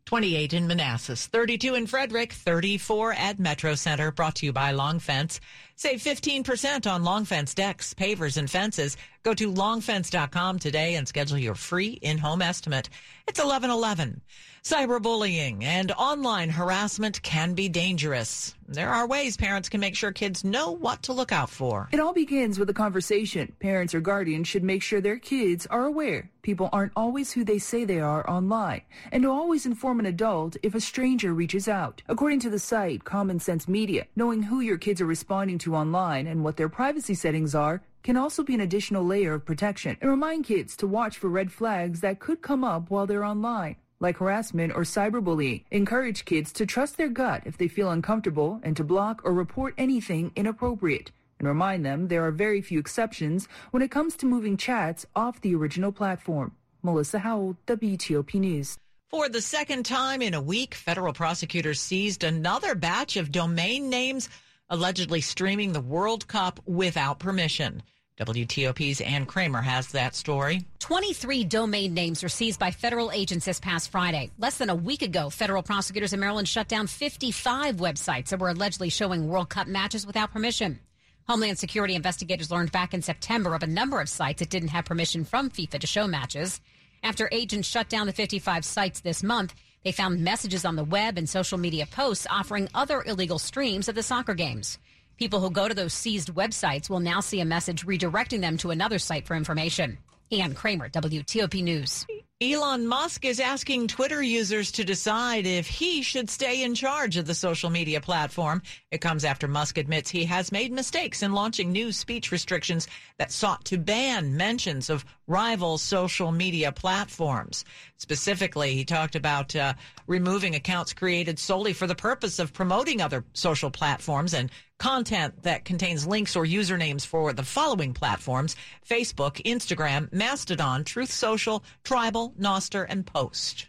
28 0.06 0.54
in 0.54 0.68
Manassas, 0.68 1.26
32 1.26 1.74
in 1.74 1.88
Frederick, 1.88 2.32
34 2.32 3.14
at 3.14 3.40
Metro 3.40 3.74
Center, 3.74 4.12
brought 4.12 4.36
to 4.36 4.46
you 4.46 4.54
by 4.54 4.70
Long 4.70 5.00
Fence. 5.00 5.40
Save 5.78 6.00
15% 6.02 6.90
on 6.90 7.04
Long 7.04 7.26
Fence 7.26 7.54
decks, 7.54 7.94
pavers, 7.94 8.38
and 8.38 8.50
fences. 8.50 8.96
Go 9.24 9.34
to 9.34 9.52
longfence.com 9.52 10.60
today 10.60 10.96
and 10.96 11.06
schedule 11.06 11.38
your 11.38 11.54
free 11.54 12.00
in-home 12.02 12.42
estimate. 12.42 12.88
It's 13.28 13.40
1111. 13.40 14.22
Cyberbullying 14.64 15.64
and 15.64 15.92
online 15.92 16.50
harassment 16.50 17.22
can 17.24 17.56
be 17.56 17.68
dangerous. 17.68 18.56
There 18.70 18.90
are 18.90 19.06
ways 19.06 19.36
parents 19.36 19.68
can 19.68 19.82
make 19.82 19.98
sure 19.98 20.14
kids 20.14 20.46
know 20.46 20.72
what 20.72 21.04
to 21.04 21.14
look 21.14 21.34
out 21.34 21.50
for. 21.50 21.90
It 21.92 22.00
all 22.00 22.14
begins 22.14 22.58
with 22.58 22.70
a 22.70 22.74
conversation. 22.74 23.54
Parents 23.60 23.94
or 23.94 24.00
guardians 24.00 24.48
should 24.48 24.64
make 24.64 24.82
sure 24.82 25.02
their 25.02 25.20
kids 25.20 25.68
are 25.68 25.86
aware 25.86 26.32
people 26.46 26.70
aren't 26.72 26.92
always 26.96 27.32
who 27.32 27.44
they 27.44 27.58
say 27.58 27.84
they 27.84 28.00
are 28.00 28.30
online, 28.30 28.82
and 29.12 29.24
to 29.24 29.32
always 29.32 29.66
inform 29.66 30.00
an 30.00 30.06
adult 30.06 30.56
if 30.62 30.76
a 30.76 30.80
stranger 30.80 31.34
reaches 31.34 31.68
out. 31.68 32.04
According 32.08 32.40
to 32.42 32.52
the 32.52 32.60
site 32.60 33.04
Common 33.04 33.40
Sense 33.40 33.68
Media, 33.68 34.06
knowing 34.16 34.44
who 34.44 34.60
your 34.60 34.78
kids 34.78 35.02
are 35.02 35.08
responding 35.08 35.58
to 35.58 35.65
online 35.74 36.28
and 36.28 36.44
what 36.44 36.58
their 36.58 36.70
privacy 36.70 37.16
settings 37.16 37.56
are 37.56 37.82
can 38.04 38.18
also 38.18 38.44
be 38.44 38.54
an 38.54 38.62
additional 38.62 39.04
layer 39.04 39.34
of 39.34 39.46
protection 39.46 39.98
and 40.02 40.12
remind 40.12 40.44
kids 40.46 40.76
to 40.78 40.86
watch 40.86 41.18
for 41.18 41.30
red 41.30 41.52
flags 41.52 42.02
that 42.02 42.20
could 42.20 42.42
come 42.42 42.64
up 42.64 42.92
while 42.92 43.08
they're 43.08 43.24
online 43.24 43.78
like 44.00 44.18
harassment 44.18 44.74
or 44.76 44.82
cyberbullying. 44.82 45.64
Encourage 45.72 46.26
kids 46.26 46.52
to 46.54 46.66
trust 46.66 46.98
their 46.98 47.10
gut 47.10 47.44
if 47.46 47.58
they 47.58 47.68
feel 47.68 47.92
uncomfortable 47.92 48.60
and 48.64 48.76
to 48.78 48.84
block 48.84 49.22
or 49.24 49.34
report 49.34 49.74
anything 49.78 50.32
inappropriate. 50.36 51.12
And 51.40 51.48
remind 51.48 51.86
them 51.86 52.08
there 52.08 52.26
are 52.26 52.32
very 52.32 52.62
few 52.62 52.80
exceptions 52.80 53.48
when 53.72 53.84
it 53.84 53.92
comes 53.92 54.16
to 54.18 54.26
moving 54.26 54.58
chats 54.58 55.06
off 55.16 55.42
the 55.42 55.56
original 55.56 55.92
platform. 55.92 56.54
Melissa 56.82 57.20
Howell, 57.20 57.58
WTOP 57.68 58.36
News. 58.36 58.78
For 59.10 59.30
the 59.30 59.42
second 59.42 59.86
time 59.86 60.22
in 60.22 60.34
a 60.34 60.42
week, 60.42 60.76
federal 60.76 61.14
prosecutors 61.14 61.80
seized 61.80 62.24
another 62.24 62.76
batch 62.76 63.18
of 63.18 63.32
domain 63.32 63.90
names 63.90 64.30
allegedly 64.70 65.22
streaming 65.22 65.74
the 65.74 65.82
World 65.82 66.28
Cup 66.28 66.60
without 66.66 67.20
permission. 67.20 67.84
WTOP's 68.18 69.02
Ann 69.02 69.26
Kramer 69.26 69.62
has 69.62 69.90
that 69.90 70.16
story. 70.16 70.66
23 70.80 71.44
domain 71.44 71.94
names 71.94 72.24
were 72.24 72.30
seized 72.30 72.60
by 72.60 72.72
federal 72.72 73.12
agents 73.12 73.46
this 73.46 73.60
past 73.60 73.92
Friday. 73.92 74.32
Less 74.38 74.58
than 74.58 74.70
a 74.70 74.76
week 74.76 75.02
ago, 75.02 75.30
federal 75.30 75.62
prosecutors 75.62 76.14
in 76.14 76.22
Maryland 76.22 76.48
shut 76.48 76.70
down 76.70 76.88
55 76.88 77.76
websites 77.76 78.30
that 78.30 78.40
were 78.40 78.50
allegedly 78.50 78.90
showing 78.90 79.28
World 79.28 79.50
Cup 79.50 79.68
matches 79.68 80.08
without 80.08 80.32
permission. 80.32 80.80
Homeland 81.28 81.58
Security 81.60 81.96
investigators 81.96 82.52
learned 82.52 82.72
back 82.72 82.94
in 82.94 83.02
September 83.02 83.54
of 83.54 83.64
a 83.64 83.68
number 83.68 84.00
of 84.00 84.08
sites 84.08 84.40
that 84.40 84.50
didn't 84.50 84.70
have 84.70 84.86
permission 84.86 85.26
from 85.26 85.50
FIFA 85.50 85.80
to 85.80 85.88
show 85.88 86.08
matches. 86.08 86.62
After 87.04 87.28
agents 87.32 87.68
shut 87.68 87.90
down 87.90 88.08
the 88.08 88.14
55 88.14 88.64
sites 88.64 89.02
this 89.02 89.24
month, 89.24 89.54
they 89.86 89.92
found 89.92 90.20
messages 90.20 90.66
on 90.66 90.76
the 90.76 90.84
web 90.84 91.18
and 91.18 91.30
social 91.30 91.60
media 91.60 91.86
posts 91.86 92.26
offering 92.30 92.68
other 92.74 93.04
illegal 93.04 93.38
streams 93.40 93.88
of 93.88 93.94
the 93.94 94.04
soccer 94.04 94.34
games. 94.34 94.80
People 95.18 95.40
who 95.40 95.52
go 95.52 95.70
to 95.70 95.76
those 95.76 95.94
seized 95.94 96.34
websites 96.34 96.90
will 96.90 97.00
now 97.00 97.22
see 97.22 97.40
a 97.40 97.46
message 97.46 97.86
redirecting 97.86 98.42
them 98.42 98.58
to 98.58 98.72
another 98.72 98.98
site 98.98 99.28
for 99.28 99.36
information. 99.36 100.00
Ann 100.32 100.56
Kramer, 100.56 100.90
WTOP 100.90 101.64
News. 101.64 102.06
Elon 102.42 102.86
Musk 102.86 103.24
is 103.24 103.40
asking 103.40 103.88
Twitter 103.88 104.22
users 104.22 104.70
to 104.74 104.84
decide 104.84 105.46
if 105.46 105.66
he 105.66 106.02
should 106.02 106.30
stay 106.30 106.64
in 106.64 106.76
charge 106.76 107.16
of 107.16 107.26
the 107.26 107.34
social 107.34 107.70
media 107.70 108.02
platform. 108.02 108.62
It 108.92 109.00
comes 109.00 109.24
after 109.24 109.48
Musk 109.48 109.78
admits 109.78 110.10
he 110.10 110.26
has 110.26 110.52
made 110.52 110.74
mistakes 110.74 111.24
in 111.24 111.32
launching 111.32 111.72
new 111.72 111.94
speech 111.94 112.34
restrictions 112.34 112.90
that 113.20 113.32
sought 113.32 113.64
to 113.66 113.78
ban 113.78 114.36
mentions 114.36 114.90
of 114.90 115.06
rival 115.28 115.78
social 115.78 116.34
media 116.34 116.74
platforms. 116.74 117.64
Specifically, 117.96 118.76
he 118.76 118.84
talked 118.84 119.16
about 119.16 119.56
uh, 119.56 119.74
removing 120.06 120.56
accounts 120.56 120.92
created 120.92 121.40
solely 121.40 121.72
for 121.72 121.88
the 121.88 121.96
purpose 121.96 122.38
of 122.38 122.52
promoting 122.52 123.02
other 123.02 123.24
social 123.34 123.72
platforms 123.72 124.34
and 124.34 124.52
content 124.78 125.44
that 125.44 125.64
contains 125.64 126.06
links 126.06 126.36
or 126.36 126.46
usernames 126.46 127.06
for 127.06 127.32
the 127.32 127.44
following 127.44 127.94
platforms 127.94 128.56
Facebook, 128.88 129.42
Instagram, 129.46 130.12
Mastodon, 130.12 130.84
Truth 130.84 131.12
Social, 131.12 131.64
Tribel, 131.84 132.25
Nostr, 132.32 132.86
and 132.88 133.06
Post 133.06 133.68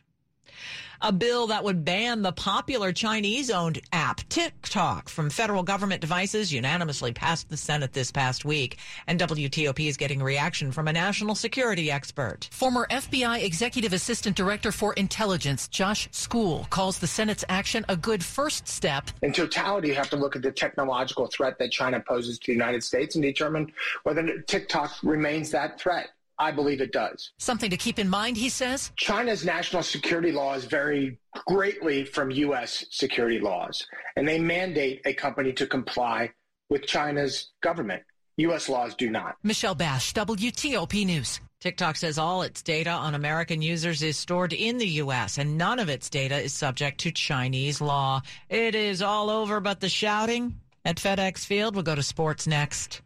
a 1.01 1.13
bill 1.13 1.47
that 1.49 1.65
would 1.65 1.85
ban 1.85 2.23
the 2.23 2.33
popular 2.33 2.93
Chinese 2.93 3.51
owned 3.51 3.81
app 3.93 4.21
TikTok 4.29 5.09
from 5.09 5.31
federal 5.31 5.63
government 5.63 6.01
devices 6.01 6.53
unanimously 6.53 7.13
passed 7.13 7.49
the 7.49 7.57
Senate 7.57 7.93
this 7.93 8.11
past 8.11 8.45
week. 8.45 8.79
And 9.07 9.21
WTOP 9.21 9.89
is 9.89 9.97
getting 9.97 10.23
reaction 10.23 10.73
from 10.73 10.89
a 10.89 10.93
national 10.93 11.35
security 11.35 11.91
expert. 11.91 12.49
Former 12.53 12.87
FBI 12.91 13.43
Executive 13.43 13.93
Assistant 13.93 14.37
Director 14.37 14.73
for 14.73 14.93
Intelligence, 14.95 15.69
Josh 15.69 16.09
Skule, 16.11 16.69
calls 16.71 16.99
the 16.99 17.07
Senate's 17.07 17.45
action 17.49 17.85
a 17.89 17.97
good 17.97 18.25
first 18.25 18.69
step. 18.69 19.11
In 19.23 19.33
totality, 19.33 19.89
you 19.89 19.95
have 19.95 20.11
to 20.11 20.17
look 20.17 20.37
at 20.37 20.43
the 20.43 20.53
technological 20.53 21.27
threat 21.27 21.59
that 21.59 21.71
China 21.71 22.01
poses 22.01 22.39
to 22.41 22.47
the 22.47 22.53
United 22.53 22.83
States 22.83 23.15
and 23.15 23.23
determine 23.23 23.73
whether 24.03 24.41
TikTok 24.43 24.93
remains 25.03 25.51
that 25.51 25.81
threat. 25.81 26.09
I 26.39 26.51
believe 26.51 26.81
it 26.81 26.93
does. 26.93 27.33
Something 27.39 27.71
to 27.71 27.77
keep 27.77 27.99
in 27.99 28.09
mind, 28.09 28.37
he 28.37 28.49
says? 28.49 28.93
China's 28.97 29.45
national 29.45 29.83
security 29.83 30.33
laws 30.33 30.65
vary 30.65 31.19
greatly 31.47 32.05
from 32.05 32.31
U.S. 32.31 32.85
security 32.91 33.39
laws, 33.39 33.87
and 34.17 34.29
they 34.29 34.39
mandate 34.39 35.01
a 35.05 35.15
company 35.15 35.53
to 35.55 35.67
comply 35.67 36.33
with 36.69 36.87
China's 36.87 37.53
government. 37.63 38.03
U.S. 38.39 38.69
laws 38.69 38.95
do 38.95 39.09
not. 39.09 39.37
Michelle 39.43 39.75
Basch, 39.75 40.13
WTOP 40.13 41.07
News. 41.07 41.41
TikTok 41.61 41.97
says 41.97 42.19
all 42.19 42.43
its 42.43 42.63
data 42.63 42.91
on 42.91 43.15
American 43.15 43.63
users 43.63 44.03
is 44.03 44.19
stored 44.19 44.53
in 44.53 44.77
the 44.77 44.89
U.S., 44.89 45.39
and 45.39 45.57
none 45.57 45.79
of 45.79 45.89
its 45.89 46.11
data 46.11 46.37
is 46.37 46.53
subject 46.53 47.01
to 47.01 47.11
Chinese 47.11 47.81
law. 47.81 48.21
It 48.51 48.75
is 48.75 49.01
all 49.01 49.31
over 49.31 49.61
but 49.61 49.81
the 49.81 49.89
shouting 49.89 50.61
at 50.85 50.97
FedEx 50.97 51.47
Field. 51.47 51.75
We'll 51.75 51.83
go 51.83 51.95
to 51.95 52.03
sports 52.03 52.47
next. 52.47 53.01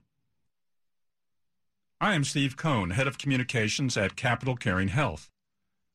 I 2.02 2.14
am 2.14 2.24
Steve 2.24 2.56
Cohn, 2.56 2.92
Head 2.92 3.06
of 3.06 3.18
Communications 3.18 3.94
at 3.94 4.16
Capital 4.16 4.56
Caring 4.56 4.88
Health. 4.88 5.28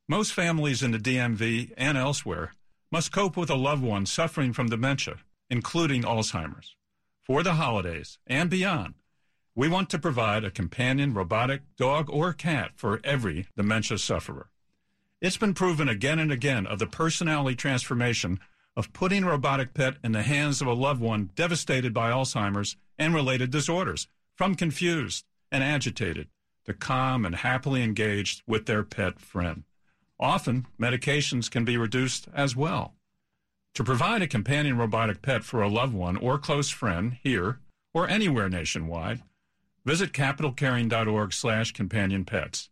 Most 0.08 0.34
families 0.34 0.84
in 0.84 0.92
the 0.92 1.00
DMV 1.00 1.74
and 1.78 1.98
elsewhere 1.98 2.54
must 2.92 3.12
cope 3.12 3.36
with 3.36 3.50
a 3.50 3.56
loved 3.56 3.82
one 3.82 4.06
suffering 4.06 4.54
from 4.54 4.70
dementia, 4.70 5.16
including 5.50 6.04
Alzheimer's. 6.04 6.76
For 7.24 7.42
the 7.42 7.56
holidays 7.56 8.20
and 8.28 8.52
beyond, 8.52 8.94
we 9.56 9.68
want 9.68 9.90
to 9.90 9.98
provide 9.98 10.44
a 10.44 10.52
companion 10.52 11.16
robotic 11.16 11.62
dog 11.76 12.08
or 12.12 12.34
cat 12.34 12.74
for 12.76 13.02
every 13.04 13.48
dementia 13.58 13.98
sufferer. 13.98 14.52
It's 15.22 15.38
been 15.38 15.56
proven 15.56 15.90
again 15.90 16.20
and 16.20 16.32
again 16.32 16.68
of 16.68 16.78
the 16.78 16.86
personality 16.86 17.56
transformation 17.56 18.40
of 18.78 18.94
putting 18.94 19.24
a 19.24 19.30
robotic 19.30 19.74
pet 19.74 19.96
in 20.04 20.12
the 20.12 20.22
hands 20.22 20.62
of 20.62 20.68
a 20.68 20.74
loved 20.74 21.02
one 21.02 21.32
devastated 21.34 21.96
by 21.96 22.12
Alzheimer's 22.12 22.78
and 23.00 23.16
related 23.16 23.50
disorders, 23.50 24.08
from 24.36 24.54
confused 24.54 25.26
and 25.52 25.64
agitated 25.64 26.28
to 26.66 26.74
calm 26.74 27.26
and 27.26 27.36
happily 27.36 27.84
engaged 27.84 28.42
with 28.48 28.66
their 28.66 28.84
pet 28.84 29.20
friend. 29.20 29.64
Often, 30.20 30.68
medications 30.80 31.50
can 31.50 31.66
be 31.66 31.78
reduced 31.78 32.28
as 32.34 32.56
well. 32.56 32.96
To 33.76 33.84
provide 33.84 34.22
a 34.22 34.28
companion 34.28 34.78
robotic 34.78 35.22
pet 35.22 35.44
for 35.44 35.62
a 35.62 35.70
loved 35.70 35.94
one 35.94 36.16
or 36.18 36.38
close 36.38 36.70
friend 36.70 37.18
here 37.22 37.60
or 37.94 38.08
anywhere 38.08 38.50
nationwide, 38.50 39.22
visit 39.86 40.14
capitalcaring.org 40.14 41.34
slash 41.34 41.72
companion 41.74 42.26
pets. 42.26 42.70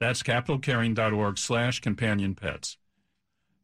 That's 0.00 0.22
capitalcaring.org 0.22 1.38
slash 1.38 1.80
companion 1.80 2.34
pets. 2.34 2.78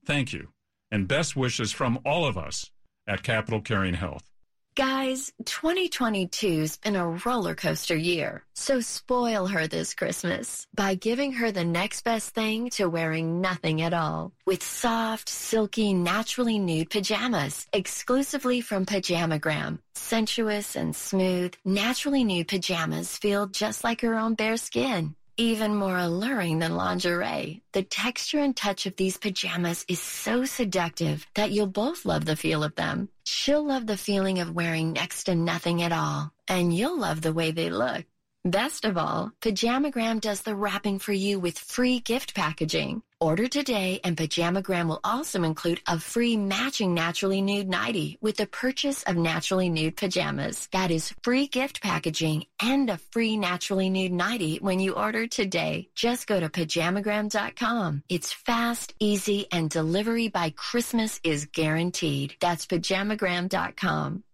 Thank 0.04 0.33
you, 0.33 0.49
and 0.90 1.09
best 1.09 1.37
wishes 1.37 1.73
from 1.73 1.99
all 2.04 2.26
of 2.26 2.37
us 2.37 2.71
at 3.07 3.23
Capital 3.23 3.61
Caring 3.61 3.95
Health. 3.95 4.32
Guys, 4.75 5.35
2022's 5.45 6.79
been 6.79 6.97
a 6.97 7.07
roller 7.26 7.55
coaster 7.55 7.95
year, 7.95 8.43
so 8.55 8.81
spoil 8.81 9.47
her 9.47 9.67
this 9.67 9.93
Christmas 9.93 10.67
by 10.75 10.95
giving 10.95 11.33
her 11.33 11.52
the 11.52 11.62
next 11.62 12.05
best 12.05 12.35
thing 12.35 12.71
to 12.71 12.88
wearing 12.88 13.43
nothing 13.43 13.83
at 13.83 13.93
all 13.93 14.33
with 14.47 14.62
soft, 14.62 15.29
silky, 15.29 15.93
naturally 15.93 16.59
nude 16.59 16.88
pajamas 16.88 17.67
exclusively 17.75 18.62
from 18.62 18.87
Pajamagram. 18.87 19.79
Sensuous 19.95 20.75
and 20.75 20.97
smooth, 20.97 21.52
naturally 21.67 22.25
nude 22.25 22.49
pajamas 22.49 23.19
feel 23.19 23.49
just 23.49 23.85
like 23.85 24.00
her 24.00 24.14
own 24.14 24.33
bare 24.33 24.57
skin. 24.57 25.14
Even 25.39 25.75
more 25.75 25.97
alluring 25.97 26.59
than 26.59 26.77
lingerie, 26.77 27.62
the 27.73 27.83
texture 27.83 28.41
and 28.41 28.55
touch 28.55 28.85
of 28.85 28.97
these 28.97 29.17
pajamas 29.17 29.83
is 29.89 29.99
so 29.99 30.45
seductive 30.45 31.27
that 31.35 31.51
you'll 31.51 31.67
both 31.67 32.05
love 32.05 32.27
the 32.27 32.37
feel 32.37 32.62
of 32.62 32.75
them. 32.75 33.09
She'll 33.25 33.67
love 33.67 33.87
the 33.87 33.97
feeling 33.97 34.41
of 34.41 34.55
wearing 34.55 34.93
next 34.93 35.25
to 35.25 35.35
nothing 35.35 35.83
at 35.83 35.91
all, 35.91 36.31
and 36.49 36.75
you'll 36.75 36.99
love 36.99 37.23
the 37.23 37.33
way 37.33 37.51
they 37.51 37.71
look. 37.71 38.05
Best 38.44 38.84
of 38.84 38.99
all, 38.99 39.30
Pajamagram 39.40 40.20
does 40.20 40.42
the 40.42 40.56
wrapping 40.56 40.99
for 40.99 41.12
you 41.12 41.38
with 41.38 41.56
free 41.56 42.00
gift 42.00 42.34
packaging. 42.34 43.00
Order 43.20 43.46
today 43.46 44.00
and 44.02 44.16
Pajamagram 44.16 44.88
will 44.88 44.99
also 45.04 45.44
include 45.44 45.80
a 45.87 46.00
free 46.00 46.37
matching 46.37 46.92
Naturally 46.92 47.40
Nude 47.40 47.68
nightie 47.68 48.18
with 48.20 48.37
the 48.38 48.49
purchase 48.49 49.04
of 49.04 49.16
Naturally 49.16 49.68
Nude 49.68 49.96
pajamas. 49.96 50.68
That 50.72 50.90
is 50.90 51.14
free 51.22 51.46
gift 51.46 51.80
packaging 51.80 52.46
and 52.61 52.90
a 52.90 52.99
free 53.12 53.37
Naturally 53.37 53.90
Nude 53.90 54.11
nightie 54.11 54.58
when 54.61 54.80
you 54.80 54.94
order 54.94 55.28
today. 55.28 55.90
Just 55.94 56.26
go 56.26 56.40
to 56.40 56.49
pajamagram.com. 56.49 58.02
It's 58.08 58.32
fast, 58.32 58.92
easy, 58.99 59.46
and 59.52 59.70
delivery 59.70 60.26
by 60.26 60.50
Christmas 60.50 61.20
is 61.22 61.46
guaranteed. 61.46 62.34
That's 62.40 62.66
pajamagram.com. 62.66 64.25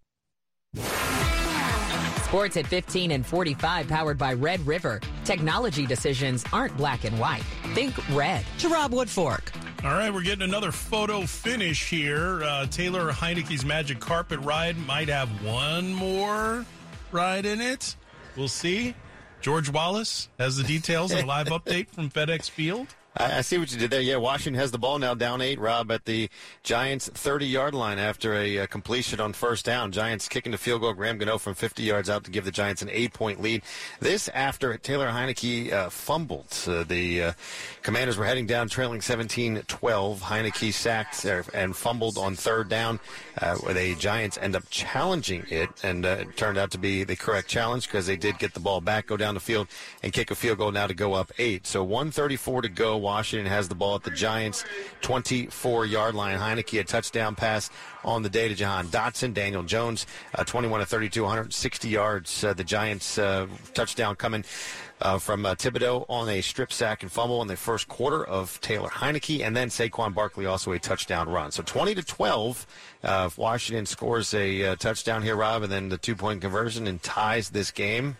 Sports 2.28 2.58
at 2.58 2.66
15 2.66 3.12
and 3.12 3.25
45 3.25 3.88
powered 3.88 4.18
by 4.18 4.35
Red 4.35 4.64
River. 4.66 5.00
Technology 5.25 5.87
decisions 5.87 6.44
aren't 6.52 6.76
black 6.76 7.04
and 7.04 7.18
white. 7.18 7.42
Think 7.73 7.97
red. 8.14 8.44
To 8.58 8.68
Rob 8.68 8.92
Woodfork. 8.92 9.44
All 9.82 9.92
right, 9.92 10.12
we're 10.12 10.20
getting 10.23 10.42
another 10.42 10.70
photo 10.70 11.23
finish 11.23 11.88
here. 11.88 12.42
Uh, 12.42 12.66
Taylor 12.66 13.11
Heinicke's 13.11 13.64
Magic 13.64 13.99
Carpet 13.99 14.40
Ride 14.40 14.76
might 14.87 15.08
have 15.08 15.30
one 15.42 15.94
more 15.94 16.66
ride 17.12 17.47
in 17.47 17.62
it. 17.62 17.97
We'll 18.37 18.49
see. 18.49 18.94
George 19.40 19.70
Wallace 19.70 20.28
has 20.38 20.58
the 20.58 20.64
details 20.64 21.12
and 21.12 21.23
a 21.23 21.26
live 21.26 21.47
update 21.47 21.88
from 21.88 22.11
FedEx 22.11 22.50
Field. 22.50 22.88
I, 23.18 23.38
I 23.38 23.40
see 23.40 23.58
what 23.58 23.72
you 23.72 23.78
did 23.78 23.90
there. 23.90 24.00
Yeah, 24.00 24.16
Washington 24.16 24.58
has 24.60 24.70
the 24.70 24.78
ball 24.78 24.98
now 24.98 25.14
down 25.14 25.40
eight, 25.40 25.58
Rob, 25.58 25.90
at 25.90 26.04
the 26.04 26.28
Giants' 26.62 27.08
30 27.08 27.46
yard 27.46 27.75
line 27.75 27.98
after 27.98 28.34
a, 28.34 28.60
uh, 28.60 28.66
completion 28.66 29.20
on 29.20 29.32
first 29.32 29.64
down. 29.64 29.92
Giants 29.92 30.28
kicking 30.28 30.52
the 30.52 30.58
field 30.58 30.80
goal. 30.80 30.92
Graham 30.92 31.18
Gano 31.18 31.38
from 31.38 31.54
50 31.54 31.82
yards 31.82 32.08
out 32.08 32.25
to 32.25 32.30
give 32.30 32.44
the 32.44 32.50
Giants 32.50 32.82
an 32.82 32.88
eight 32.90 33.12
point 33.12 33.40
lead. 33.40 33.62
This 34.00 34.28
after 34.28 34.76
Taylor 34.78 35.08
Heinicke 35.08 35.72
uh, 35.72 35.90
fumbled. 35.90 36.56
Uh, 36.66 36.84
the 36.84 37.22
uh, 37.22 37.32
Commanders 37.82 38.16
were 38.16 38.25
heading 38.25 38.46
down, 38.46 38.68
trailing 38.68 39.00
17 39.00 39.62
12. 39.66 40.20
Heinicke 40.20 40.72
sacked 40.72 41.25
uh, 41.26 41.42
and 41.54 41.75
fumbled 41.75 42.18
on 42.18 42.34
third 42.34 42.68
down, 42.68 43.00
the 43.40 43.96
Giants 43.98 44.38
end 44.38 44.54
up 44.54 44.64
challenging 44.70 45.44
it, 45.50 45.70
and 45.82 46.04
it 46.04 46.37
turned 46.37 46.58
out 46.58 46.70
to 46.72 46.78
be 46.78 47.04
the 47.04 47.16
correct 47.16 47.48
challenge 47.48 47.87
because 47.87 48.06
they 48.06 48.16
did 48.16 48.38
get 48.38 48.54
the 48.54 48.60
ball 48.60 48.80
back, 48.80 49.06
go 49.06 49.16
down 49.16 49.34
the 49.34 49.40
field, 49.40 49.68
and 50.02 50.12
kick 50.12 50.30
a 50.30 50.34
field 50.34 50.58
goal 50.58 50.70
now 50.70 50.87
to 50.87 50.94
go 50.94 51.14
up 51.14 51.32
eight. 51.38 51.66
So 51.66 51.82
134 51.82 52.62
to 52.62 52.68
go. 52.68 53.07
Washington 53.08 53.50
has 53.50 53.68
the 53.68 53.74
ball 53.74 53.94
at 53.94 54.02
the 54.02 54.10
Giants' 54.10 54.66
24 55.00 55.86
yard 55.86 56.14
line. 56.14 56.38
Heinicke, 56.38 56.78
a 56.78 56.84
touchdown 56.84 57.34
pass 57.34 57.70
on 58.04 58.22
the 58.22 58.28
day 58.28 58.48
to 58.48 58.54
Jahan 58.54 58.88
Dotson. 58.88 59.32
Daniel 59.32 59.62
Jones, 59.62 60.06
uh, 60.34 60.44
21 60.44 60.80
to 60.80 60.86
32, 60.86 61.22
160 61.22 61.88
yards. 61.88 62.44
Uh, 62.44 62.52
the 62.52 62.64
Giants' 62.64 63.16
uh, 63.16 63.46
touchdown 63.72 64.14
coming. 64.14 64.44
Uh, 65.00 65.16
from 65.16 65.46
uh, 65.46 65.54
Thibodeaux 65.54 66.04
on 66.08 66.28
a 66.28 66.40
strip 66.40 66.72
sack 66.72 67.04
and 67.04 67.12
fumble 67.12 67.40
in 67.40 67.46
the 67.46 67.54
first 67.54 67.86
quarter 67.86 68.26
of 68.26 68.60
Taylor 68.60 68.88
Heinicke, 68.88 69.46
and 69.46 69.56
then 69.56 69.68
Saquon 69.68 70.12
Barkley 70.12 70.44
also 70.44 70.72
a 70.72 70.78
touchdown 70.80 71.28
run. 71.28 71.52
So 71.52 71.62
20 71.62 71.94
to 71.94 72.02
12, 72.02 72.66
uh, 73.04 73.30
Washington 73.36 73.86
scores 73.86 74.34
a 74.34 74.75
touchdown 74.75 75.23
here, 75.23 75.36
Rob, 75.36 75.62
and 75.62 75.71
then 75.71 75.88
the 75.88 75.99
two 75.99 76.16
point 76.16 76.40
conversion 76.40 76.88
and 76.88 77.00
ties 77.00 77.50
this 77.50 77.71
game. 77.71 78.16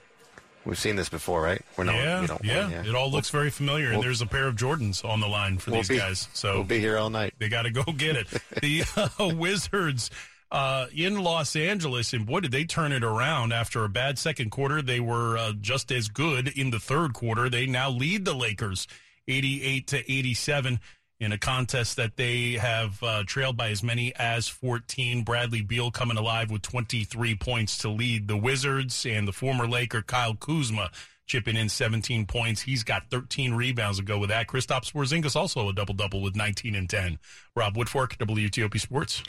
We've 0.69 0.79
seen 0.79 0.97
this 0.97 1.09
before, 1.09 1.41
right? 1.41 1.63
We're 1.79 1.85
not, 1.85 1.95
yeah, 1.95 2.27
yeah. 2.43 2.69
yeah. 2.69 2.85
It 2.85 2.95
all 2.95 3.11
looks 3.11 3.31
very 3.31 3.49
familiar. 3.49 3.87
We'll, 3.87 3.95
and 3.95 4.03
there's 4.03 4.21
a 4.21 4.27
pair 4.27 4.47
of 4.47 4.55
Jordans 4.55 5.03
on 5.03 5.21
the 5.21 5.27
line 5.27 5.57
for 5.57 5.71
we'll 5.71 5.81
these 5.81 5.89
be, 5.89 5.97
guys. 5.97 6.29
So 6.35 6.57
we'll 6.57 6.65
be 6.65 6.79
here 6.79 6.99
all 6.99 7.09
night. 7.09 7.33
They 7.39 7.49
got 7.49 7.63
to 7.63 7.71
go 7.71 7.85
get 7.85 8.17
it. 8.17 8.27
the 8.61 8.85
uh, 8.95 9.35
Wizards 9.35 10.11
uh, 10.53 10.89
in 10.95 11.23
Los 11.23 11.57
Angeles, 11.57 12.13
and 12.13 12.27
boy, 12.27 12.41
did 12.41 12.53
they 12.53 12.65
turn 12.65 12.93
it 12.93 13.03
around 13.03 13.55
after 13.55 13.83
a 13.83 13.89
bad 13.89 14.19
second 14.19 14.51
quarter. 14.51 14.83
They 14.83 15.01
were 15.01 15.39
uh, 15.39 15.53
just 15.59 15.91
as 15.91 16.09
good 16.09 16.49
in 16.49 16.69
the 16.69 16.79
third 16.79 17.15
quarter. 17.15 17.49
They 17.49 17.65
now 17.65 17.89
lead 17.89 18.27
the 18.27 18.35
Lakers 18.35 18.87
88 19.27 19.87
to 19.87 20.13
87 20.13 20.81
in 21.21 21.33
a 21.33 21.39
contest 21.39 21.97
that 21.97 22.17
they 22.17 22.53
have 22.53 23.03
uh, 23.03 23.25
trailed 23.27 23.57
by 23.57 23.71
as 23.71 23.83
many 23.83 24.15
as 24.17 24.49
14. 24.49 25.25
Bradley 25.25 25.63
Beal 25.63 25.91
coming 25.91 26.17
alive 26.17 26.51
with 26.51 26.63
23 26.63 27.35
points 27.37 27.79
to 27.79 27.89
lead 27.89 28.29
the 28.29 28.37
Wizards, 28.37 29.05
and 29.05 29.27
the 29.27 29.33
former 29.33 29.67
Laker 29.67 30.03
Kyle 30.03 30.35
Kuzma 30.35 30.91
chipping 31.27 31.57
in 31.57 31.69
17 31.69 32.27
points. 32.27 32.63
He's 32.63 32.83
got 32.83 33.11
13 33.11 33.55
rebounds 33.55 33.99
to 33.99 34.05
go 34.05 34.19
with 34.19 34.31
that. 34.31 34.47
Kristaps 34.47 34.93
Porzingis 34.93 35.37
also 35.37 35.69
a 35.69 35.73
double 35.73 35.95
double 35.95 36.23
with 36.23 36.35
19 36.35 36.75
and 36.75 36.89
10. 36.89 37.19
Rob 37.55 37.75
Woodfork, 37.75 38.17
WTOP 38.17 38.81
Sports. 38.81 39.23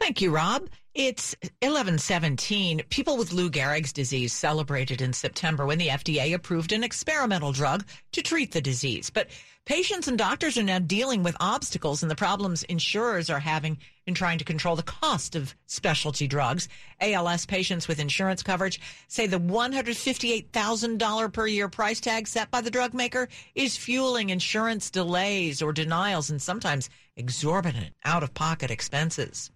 Thank 0.00 0.20
you, 0.20 0.30
Rob. 0.34 0.68
It's 0.94 1.34
1117. 1.60 2.82
People 2.90 3.16
with 3.16 3.32
Lou 3.32 3.48
Gehrig's 3.48 3.94
disease 3.94 4.34
celebrated 4.34 5.00
in 5.00 5.14
September 5.14 5.64
when 5.64 5.78
the 5.78 5.88
FDA 5.88 6.34
approved 6.34 6.70
an 6.70 6.84
experimental 6.84 7.50
drug 7.50 7.86
to 8.12 8.20
treat 8.20 8.52
the 8.52 8.60
disease. 8.60 9.08
But 9.08 9.28
patients 9.64 10.06
and 10.06 10.18
doctors 10.18 10.58
are 10.58 10.62
now 10.62 10.80
dealing 10.80 11.22
with 11.22 11.34
obstacles 11.40 12.02
and 12.02 12.10
the 12.10 12.14
problems 12.14 12.62
insurers 12.64 13.30
are 13.30 13.40
having 13.40 13.78
in 14.06 14.12
trying 14.12 14.36
to 14.36 14.44
control 14.44 14.76
the 14.76 14.82
cost 14.82 15.34
of 15.34 15.54
specialty 15.64 16.28
drugs. 16.28 16.68
ALS 17.00 17.46
patients 17.46 17.88
with 17.88 17.98
insurance 17.98 18.42
coverage 18.42 18.78
say 19.08 19.26
the 19.26 19.40
$158,000 19.40 21.32
per 21.32 21.46
year 21.46 21.70
price 21.70 22.00
tag 22.00 22.28
set 22.28 22.50
by 22.50 22.60
the 22.60 22.70
drug 22.70 22.92
maker 22.92 23.30
is 23.54 23.78
fueling 23.78 24.28
insurance 24.28 24.90
delays 24.90 25.62
or 25.62 25.72
denials 25.72 26.28
and 26.28 26.42
sometimes 26.42 26.90
exorbitant 27.16 27.94
out 28.04 28.22
of 28.22 28.34
pocket 28.34 28.70
expenses. 28.70 29.50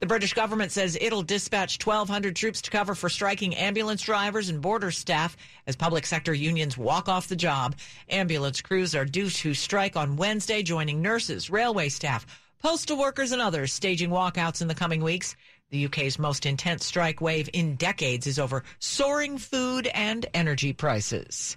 The 0.00 0.06
British 0.06 0.32
government 0.32 0.72
says 0.72 0.98
it'll 1.00 1.22
dispatch 1.22 1.84
1,200 1.84 2.36
troops 2.36 2.62
to 2.62 2.70
cover 2.70 2.94
for 2.94 3.08
striking 3.08 3.54
ambulance 3.54 4.02
drivers 4.02 4.48
and 4.48 4.60
border 4.60 4.90
staff 4.90 5.36
as 5.66 5.76
public 5.76 6.06
sector 6.06 6.34
unions 6.34 6.76
walk 6.76 7.08
off 7.08 7.28
the 7.28 7.36
job. 7.36 7.76
Ambulance 8.08 8.60
crews 8.60 8.94
are 8.94 9.04
due 9.04 9.30
to 9.30 9.54
strike 9.54 9.96
on 9.96 10.16
Wednesday, 10.16 10.62
joining 10.62 11.02
nurses, 11.02 11.50
railway 11.50 11.88
staff, 11.88 12.26
postal 12.62 12.98
workers, 12.98 13.32
and 13.32 13.42
others 13.42 13.72
staging 13.72 14.10
walkouts 14.10 14.62
in 14.62 14.68
the 14.68 14.74
coming 14.74 15.02
weeks. 15.02 15.36
The 15.70 15.86
UK's 15.86 16.18
most 16.18 16.46
intense 16.46 16.86
strike 16.86 17.20
wave 17.20 17.50
in 17.52 17.74
decades 17.74 18.26
is 18.26 18.38
over 18.38 18.62
soaring 18.78 19.36
food 19.36 19.88
and 19.88 20.24
energy 20.32 20.72
prices. 20.72 21.56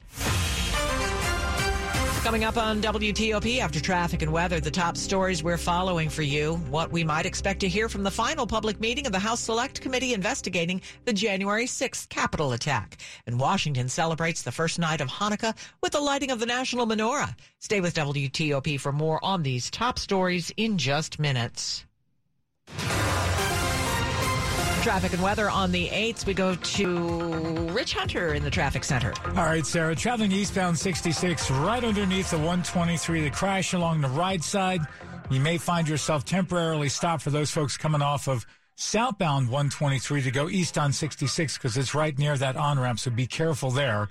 Coming 2.24 2.44
up 2.44 2.58
on 2.58 2.82
WTOP 2.82 3.60
after 3.60 3.80
traffic 3.80 4.22
and 4.22 4.32
weather, 4.32 4.60
the 4.60 4.70
top 4.70 4.98
stories 4.98 5.42
we're 5.42 5.58
following 5.58 6.10
for 6.10 6.22
you, 6.22 6.58
what 6.70 6.92
we 6.92 7.04
might 7.04 7.26
expect 7.26 7.62
to 7.62 7.68
hear 7.68 7.90
from 7.90 8.04
the 8.04 8.12
final 8.12 8.46
public 8.46 8.80
meeting 8.80 9.08
of 9.08 9.14
the 9.14 9.18
House 9.18 9.40
Select 9.40 9.82
Committee 9.82 10.14
investigating 10.14 10.82
the 11.06 11.14
January 11.14 11.66
6th 11.66 12.08
Capitol 12.10 12.52
attack. 12.52 12.98
And 13.26 13.40
Washington 13.40 13.90
celebrates 13.90 14.44
the 14.44 14.52
first 14.52 14.78
night 14.78 15.02
of 15.02 15.08
Hanukkah 15.08 15.56
with 15.82 15.94
the 15.94 16.02
lighting 16.02 16.30
of 16.30 16.40
the 16.40 16.46
national 16.46 16.86
menorah. 16.86 17.36
Stay 17.58 17.80
with 17.80 17.96
WTOP 17.96 18.80
for 18.80 18.92
more 18.92 19.24
on 19.24 19.42
these 19.42 19.72
top 19.72 19.98
stories 19.98 20.52
in 20.58 20.78
just 20.78 21.20
minutes. 21.20 21.86
Traffic 24.82 25.12
and 25.14 25.22
weather 25.22 25.50
on 25.50 25.72
the 25.72 25.90
8th. 25.90 26.26
We 26.26 26.34
go 26.34 26.56
to 26.56 27.70
Rich 27.72 27.94
Hunter 27.94 28.34
in 28.34 28.44
the 28.44 28.50
traffic 28.50 28.84
center. 28.84 29.14
All 29.28 29.46
right, 29.46 29.66
Sarah. 29.66 29.94
Traveling 29.94 30.32
eastbound 30.32 30.80
66, 30.80 31.52
right 31.52 31.84
underneath 31.84 32.32
the 32.32 32.38
123, 32.38 33.22
the 33.22 33.30
crash 33.30 33.74
along 33.74 34.02
the 34.02 34.08
right 34.08 34.42
side. 34.42 34.82
You 35.30 35.42
may 35.42 35.58
find 35.58 35.88
yourself 35.88 36.24
temporarily 36.24 36.90
stopped 36.90 37.24
for 37.24 37.30
those 37.30 37.52
folks 37.52 37.78
coming 37.78 38.02
off 38.02 38.28
of 38.28 38.46
southbound 38.78 39.48
123 39.50 40.22
to 40.22 40.32
go 40.32 40.50
east 40.50 40.78
on 40.78 40.94
66 40.94 41.58
because 41.58 41.76
it's 41.78 41.94
right 41.94 42.18
near 42.18 42.38
that 42.38 42.56
on 42.56 42.80
ramp, 42.80 43.00
so 43.00 43.12
be 43.12 43.28
careful 43.28 43.72
there. 43.72 44.08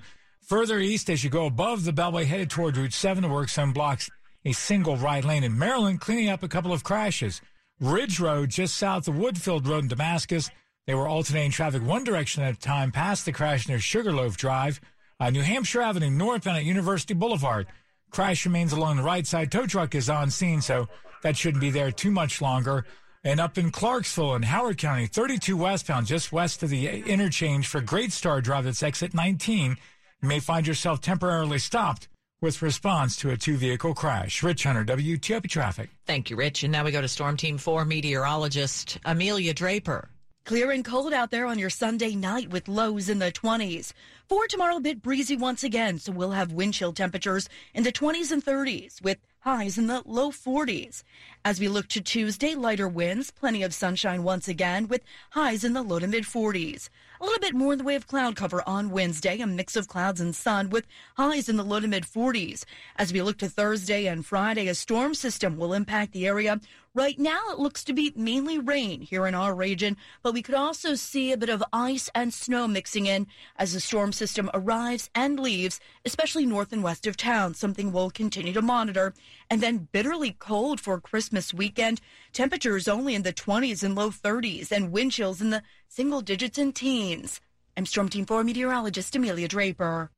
Further 0.47 0.79
east, 0.79 1.09
as 1.09 1.23
you 1.23 1.31
go 1.31 1.47
above 1.47 1.83
the 1.83 1.91
Beltway 1.91 2.25
headed 2.25 2.51
toward 2.51 2.77
Route 2.77 2.93
7 2.93 3.23
to 3.23 3.29
work 3.29 3.49
some 3.49 3.73
blocks, 3.73 4.09
a 4.45 4.51
single 4.51 4.95
right 4.97 5.25
lane 5.25 5.43
in 5.43 5.57
Maryland, 5.57 5.99
cleaning 5.99 6.29
up 6.29 6.43
a 6.43 6.47
couple 6.47 6.71
of 6.71 6.83
crashes. 6.83 7.41
Ridge 7.79 8.19
Road, 8.19 8.49
just 8.49 8.75
south 8.75 9.07
of 9.07 9.15
Woodfield 9.15 9.65
Road 9.65 9.83
in 9.83 9.87
Damascus. 9.87 10.49
They 10.85 10.95
were 10.95 11.07
alternating 11.07 11.51
traffic 11.51 11.81
one 11.81 12.03
direction 12.03 12.43
at 12.43 12.55
a 12.55 12.59
time 12.59 12.91
past 12.91 13.25
the 13.25 13.31
crash 13.31 13.69
near 13.69 13.79
Sugarloaf 13.79 14.35
Drive. 14.35 14.81
Uh, 15.17 15.29
New 15.29 15.41
Hampshire 15.41 15.81
Avenue, 15.81 16.09
northbound 16.09 16.57
at 16.57 16.65
University 16.65 17.13
Boulevard. 17.13 17.67
Crash 18.11 18.45
remains 18.45 18.73
along 18.73 18.97
the 18.97 19.03
right 19.03 19.25
side. 19.25 19.51
Tow 19.51 19.65
truck 19.65 19.95
is 19.95 20.09
on 20.09 20.29
scene, 20.29 20.61
so 20.61 20.87
that 21.23 21.37
shouldn't 21.37 21.61
be 21.61 21.69
there 21.69 21.91
too 21.91 22.11
much 22.11 22.41
longer. 22.41 22.85
And 23.23 23.39
up 23.39 23.57
in 23.57 23.71
Clarksville 23.71 24.35
in 24.35 24.43
Howard 24.43 24.77
County, 24.77 25.07
32 25.07 25.55
westbound, 25.55 26.07
just 26.07 26.31
west 26.31 26.63
of 26.63 26.69
the 26.69 26.87
interchange 26.87 27.67
for 27.67 27.81
Great 27.81 28.11
Star 28.11 28.41
Drive, 28.41 28.65
that's 28.65 28.83
exit 28.83 29.13
19. 29.13 29.77
You 30.21 30.27
may 30.27 30.39
find 30.39 30.67
yourself 30.67 30.99
temporarily 30.99 31.59
stopped 31.59 32.09
with 32.41 32.61
response 32.61 33.17
to 33.17 33.31
a 33.31 33.37
two 33.37 33.57
vehicle 33.57 33.93
crash. 33.93 34.41
Rich 34.43 34.63
Hunter, 34.63 34.85
WTOP 34.85 35.49
Traffic. 35.49 35.89
Thank 36.05 36.29
you, 36.29 36.37
Rich. 36.37 36.63
And 36.63 36.71
now 36.71 36.85
we 36.85 36.91
go 36.91 37.01
to 37.01 37.07
Storm 37.07 37.35
Team 37.35 37.57
4 37.57 37.83
meteorologist 37.83 38.97
Amelia 39.03 39.53
Draper. 39.53 40.09
Clear 40.45 40.71
and 40.71 40.83
cold 40.83 41.13
out 41.13 41.31
there 41.31 41.45
on 41.45 41.59
your 41.59 41.69
Sunday 41.69 42.15
night 42.15 42.49
with 42.49 42.67
lows 42.67 43.09
in 43.09 43.19
the 43.19 43.31
20s. 43.31 43.91
For 44.27 44.47
tomorrow, 44.47 44.77
a 44.77 44.79
bit 44.79 45.01
breezy 45.01 45.35
once 45.35 45.63
again, 45.63 45.99
so 45.99 46.11
we'll 46.11 46.31
have 46.31 46.53
wind 46.53 46.73
chill 46.73 46.93
temperatures 46.93 47.49
in 47.73 47.83
the 47.83 47.91
20s 47.91 48.31
and 48.31 48.43
30s 48.43 49.01
with 49.01 49.19
highs 49.41 49.77
in 49.77 49.87
the 49.87 50.01
low 50.05 50.31
40s. 50.31 51.03
As 51.43 51.59
we 51.59 51.67
look 51.67 51.87
to 51.89 52.01
Tuesday, 52.01 52.55
lighter 52.55 52.87
winds, 52.87 53.31
plenty 53.31 53.63
of 53.63 53.73
sunshine 53.73 54.23
once 54.23 54.47
again 54.47 54.87
with 54.87 55.03
highs 55.31 55.63
in 55.63 55.73
the 55.73 55.83
low 55.83 55.99
to 55.99 56.07
mid 56.07 56.23
40s. 56.23 56.89
A 57.21 57.25
little 57.25 57.39
bit 57.39 57.53
more 57.53 57.73
in 57.73 57.79
the 57.79 57.83
way 57.83 57.95
of 57.95 58.07
cloud 58.07 58.37
cover 58.37 58.63
on 58.65 58.91
Wednesday, 58.91 59.39
a 59.39 59.47
mix 59.47 59.75
of 59.75 59.89
clouds 59.89 60.21
and 60.21 60.33
sun 60.33 60.69
with 60.69 60.87
highs 61.17 61.49
in 61.49 61.57
the 61.57 61.65
low 61.65 61.81
to 61.81 61.87
mid 61.87 62.05
40s. 62.05 62.63
As 62.95 63.11
we 63.11 63.21
look 63.21 63.37
to 63.39 63.49
Thursday 63.49 64.05
and 64.05 64.25
Friday, 64.25 64.69
a 64.69 64.73
storm 64.73 65.13
system 65.13 65.57
will 65.57 65.73
impact 65.73 66.13
the 66.13 66.25
area. 66.25 66.61
Right 66.99 67.17
now, 67.17 67.39
it 67.49 67.59
looks 67.59 67.85
to 67.85 67.93
be 67.93 68.11
mainly 68.17 68.59
rain 68.59 68.99
here 68.99 69.25
in 69.25 69.33
our 69.33 69.55
region, 69.55 69.95
but 70.21 70.33
we 70.33 70.41
could 70.41 70.53
also 70.53 70.95
see 70.95 71.31
a 71.31 71.37
bit 71.37 71.47
of 71.47 71.63
ice 71.71 72.09
and 72.13 72.33
snow 72.33 72.67
mixing 72.67 73.05
in 73.05 73.25
as 73.55 73.71
the 73.71 73.79
storm 73.79 74.11
system 74.11 74.51
arrives 74.53 75.09
and 75.15 75.39
leaves, 75.39 75.79
especially 76.03 76.45
north 76.45 76.73
and 76.73 76.83
west 76.83 77.07
of 77.07 77.15
town, 77.15 77.53
something 77.53 77.93
we'll 77.93 78.09
continue 78.11 78.51
to 78.51 78.61
monitor. 78.61 79.13
And 79.49 79.61
then 79.61 79.87
bitterly 79.93 80.35
cold 80.39 80.81
for 80.81 80.99
Christmas 80.99 81.53
weekend. 81.53 82.01
Temperatures 82.33 82.89
only 82.89 83.15
in 83.15 83.23
the 83.23 83.31
20s 83.31 83.81
and 83.81 83.95
low 83.95 84.09
30s, 84.09 84.69
and 84.69 84.91
wind 84.91 85.13
chills 85.13 85.39
in 85.39 85.51
the 85.51 85.63
single 85.87 86.19
digits 86.19 86.57
and 86.57 86.75
teens. 86.75 87.39
I'm 87.77 87.85
Storm 87.85 88.09
Team 88.09 88.25
4 88.25 88.43
meteorologist 88.43 89.15
Amelia 89.15 89.47
Draper. 89.47 90.11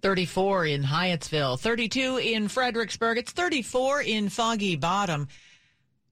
34 0.00 0.66
in 0.66 0.82
Hyattsville, 0.82 1.60
32 1.60 2.16
in 2.16 2.48
Fredericksburg. 2.48 3.18
It's 3.18 3.32
34 3.32 4.00
in 4.00 4.30
Foggy 4.30 4.76
Bottom. 4.76 5.28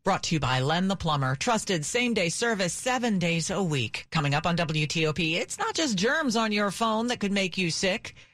Brought 0.02 0.22
to 0.24 0.36
you 0.36 0.40
by 0.40 0.60
Len 0.60 0.88
the 0.88 0.96
Plumber. 0.96 1.36
Trusted 1.36 1.84
same 1.84 2.14
day 2.14 2.30
service 2.30 2.72
seven 2.72 3.18
days 3.18 3.50
a 3.50 3.62
week. 3.62 4.06
Coming 4.10 4.32
up 4.32 4.46
on 4.46 4.56
WTOP, 4.56 5.34
it's 5.34 5.58
not 5.58 5.74
just 5.74 5.98
germs 5.98 6.36
on 6.36 6.52
your 6.52 6.70
phone 6.70 7.08
that 7.08 7.20
could 7.20 7.32
make 7.32 7.58
you 7.58 7.70
sick. 7.70 8.14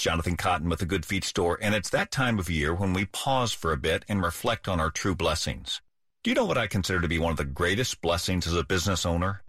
Jonathan 0.00 0.36
Cotton 0.36 0.68
with 0.68 0.78
the 0.78 0.86
Good 0.86 1.04
Feet 1.04 1.24
Store, 1.24 1.58
and 1.60 1.74
it's 1.74 1.90
that 1.90 2.10
time 2.10 2.38
of 2.38 2.50
year 2.50 2.74
when 2.74 2.92
we 2.92 3.06
pause 3.06 3.52
for 3.52 3.72
a 3.72 3.76
bit 3.76 4.04
and 4.08 4.22
reflect 4.22 4.68
on 4.68 4.80
our 4.80 4.90
true 4.90 5.14
blessings. 5.14 5.80
Do 6.22 6.30
you 6.30 6.34
know 6.34 6.44
what 6.44 6.58
I 6.58 6.66
consider 6.66 7.00
to 7.00 7.08
be 7.08 7.18
one 7.18 7.30
of 7.30 7.36
the 7.36 7.44
greatest 7.44 8.00
blessings 8.00 8.46
as 8.46 8.54
a 8.54 8.64
business 8.64 9.04
owner? 9.04 9.42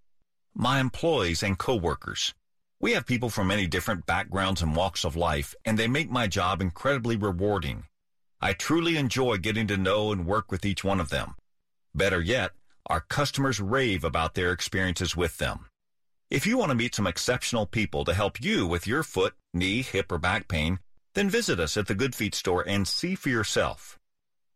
My 0.54 0.80
employees 0.80 1.42
and 1.42 1.58
coworkers. 1.58 2.34
We 2.80 2.92
have 2.92 3.06
people 3.06 3.30
from 3.30 3.48
many 3.48 3.66
different 3.66 4.06
backgrounds 4.06 4.62
and 4.62 4.76
walks 4.76 5.04
of 5.04 5.16
life, 5.16 5.54
and 5.64 5.78
they 5.78 5.88
make 5.88 6.10
my 6.10 6.26
job 6.26 6.60
incredibly 6.60 7.16
rewarding. 7.16 7.84
I 8.40 8.52
truly 8.52 8.96
enjoy 8.96 9.38
getting 9.38 9.66
to 9.68 9.76
know 9.76 10.12
and 10.12 10.26
work 10.26 10.52
with 10.52 10.64
each 10.64 10.84
one 10.84 11.00
of 11.00 11.10
them. 11.10 11.34
Better 11.94 12.20
yet, 12.20 12.52
our 12.86 13.00
customers 13.00 13.60
rave 13.60 14.04
about 14.04 14.34
their 14.34 14.52
experiences 14.52 15.16
with 15.16 15.38
them. 15.38 15.67
If 16.30 16.46
you 16.46 16.58
want 16.58 16.68
to 16.68 16.74
meet 16.74 16.94
some 16.94 17.06
exceptional 17.06 17.64
people 17.64 18.04
to 18.04 18.12
help 18.12 18.38
you 18.38 18.66
with 18.66 18.86
your 18.86 19.02
foot, 19.02 19.32
knee, 19.54 19.80
hip, 19.80 20.12
or 20.12 20.18
back 20.18 20.46
pain, 20.46 20.78
then 21.14 21.30
visit 21.30 21.58
us 21.58 21.78
at 21.78 21.86
the 21.86 21.94
Good 21.94 22.14
Feet 22.14 22.34
store 22.34 22.62
and 22.68 22.86
see 22.86 23.14
for 23.14 23.30
yourself. 23.30 23.98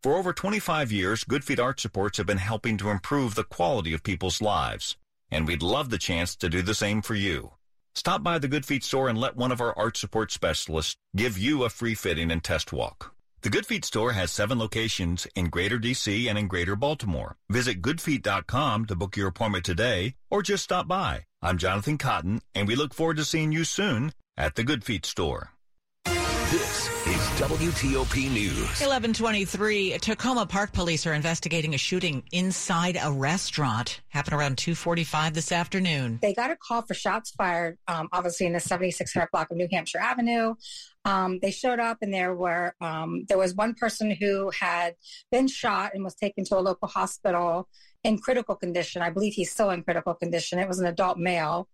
For 0.02 0.16
over 0.16 0.34
25 0.34 0.92
years, 0.92 1.24
Good 1.24 1.44
Feet 1.44 1.58
Arch 1.58 1.80
Supports 1.80 2.18
have 2.18 2.26
been 2.26 2.36
helping 2.36 2.76
to 2.76 2.90
improve 2.90 3.34
the 3.34 3.44
quality 3.44 3.94
of 3.94 4.02
people's 4.02 4.42
lives, 4.42 4.98
and 5.30 5.46
we'd 5.46 5.62
love 5.62 5.88
the 5.88 5.96
chance 5.96 6.36
to 6.36 6.50
do 6.50 6.60
the 6.60 6.74
same 6.74 7.00
for 7.00 7.14
you. 7.14 7.52
Stop 7.94 8.22
by 8.22 8.38
the 8.38 8.48
Good 8.48 8.66
Feet 8.66 8.84
store 8.84 9.08
and 9.08 9.18
let 9.18 9.36
one 9.36 9.50
of 9.50 9.62
our 9.62 9.76
arch 9.78 9.96
support 9.96 10.30
specialists 10.30 10.96
give 11.16 11.38
you 11.38 11.64
a 11.64 11.70
free 11.70 11.94
fitting 11.94 12.30
and 12.30 12.44
test 12.44 12.74
walk. 12.74 13.14
The 13.40 13.50
Good 13.50 13.64
Feet 13.64 13.86
store 13.86 14.12
has 14.12 14.30
seven 14.30 14.58
locations 14.58 15.26
in 15.34 15.46
Greater 15.46 15.78
DC 15.78 16.28
and 16.28 16.36
in 16.36 16.48
Greater 16.48 16.76
Baltimore. 16.76 17.38
Visit 17.48 17.80
goodfeet.com 17.80 18.84
to 18.84 18.94
book 18.94 19.16
your 19.16 19.28
appointment 19.28 19.64
today 19.64 20.16
or 20.30 20.42
just 20.42 20.64
stop 20.64 20.86
by. 20.86 21.24
I'm 21.44 21.58
Jonathan 21.58 21.98
Cotton, 21.98 22.40
and 22.54 22.68
we 22.68 22.76
look 22.76 22.94
forward 22.94 23.16
to 23.16 23.24
seeing 23.24 23.50
you 23.50 23.64
soon 23.64 24.12
at 24.36 24.54
the 24.54 24.62
Good 24.62 24.84
Feet 24.84 25.04
store. 25.04 25.50
This 26.04 26.88
is 27.06 27.40
WTOP 27.40 28.30
News. 28.30 28.58
1123. 28.78 29.94
Takoma 29.94 30.48
Park 30.48 30.72
Police 30.72 31.04
are 31.04 31.14
investigating 31.14 31.74
a 31.74 31.78
shooting 31.78 32.22
inside 32.30 32.96
a 33.02 33.10
restaurant. 33.10 34.02
Happened 34.10 34.34
around 34.34 34.58
245 34.58 35.34
this 35.34 35.50
afternoon. 35.50 36.20
They 36.22 36.32
got 36.32 36.52
a 36.52 36.56
call 36.56 36.82
for 36.82 36.94
shots 36.94 37.32
fired, 37.32 37.76
um, 37.88 38.08
obviously 38.12 38.46
in 38.46 38.52
the 38.52 38.60
7600 38.60 39.28
block 39.32 39.50
of 39.50 39.56
New 39.56 39.66
Hampshire 39.72 39.98
Avenue. 39.98 40.54
Um, 41.04 41.40
they 41.42 41.50
showed 41.50 41.80
up 41.80 41.98
and 42.02 42.14
there 42.14 42.36
were 42.36 42.76
um, 42.80 43.24
there 43.28 43.38
was 43.38 43.52
one 43.52 43.74
person 43.74 44.12
who 44.12 44.52
had 44.56 44.94
been 45.32 45.48
shot 45.48 45.92
and 45.94 46.04
was 46.04 46.14
taken 46.14 46.44
to 46.44 46.56
a 46.56 46.60
local 46.60 46.86
hospital 46.86 47.68
in 48.04 48.18
critical 48.18 48.54
condition. 48.54 49.02
I 49.02 49.10
believe 49.10 49.34
he's 49.34 49.50
still 49.50 49.70
in 49.70 49.82
critical 49.82 50.14
condition. 50.14 50.58
It 50.58 50.68
was 50.68 50.78
an 50.78 50.86
adult 50.86 51.18
male. 51.18 51.68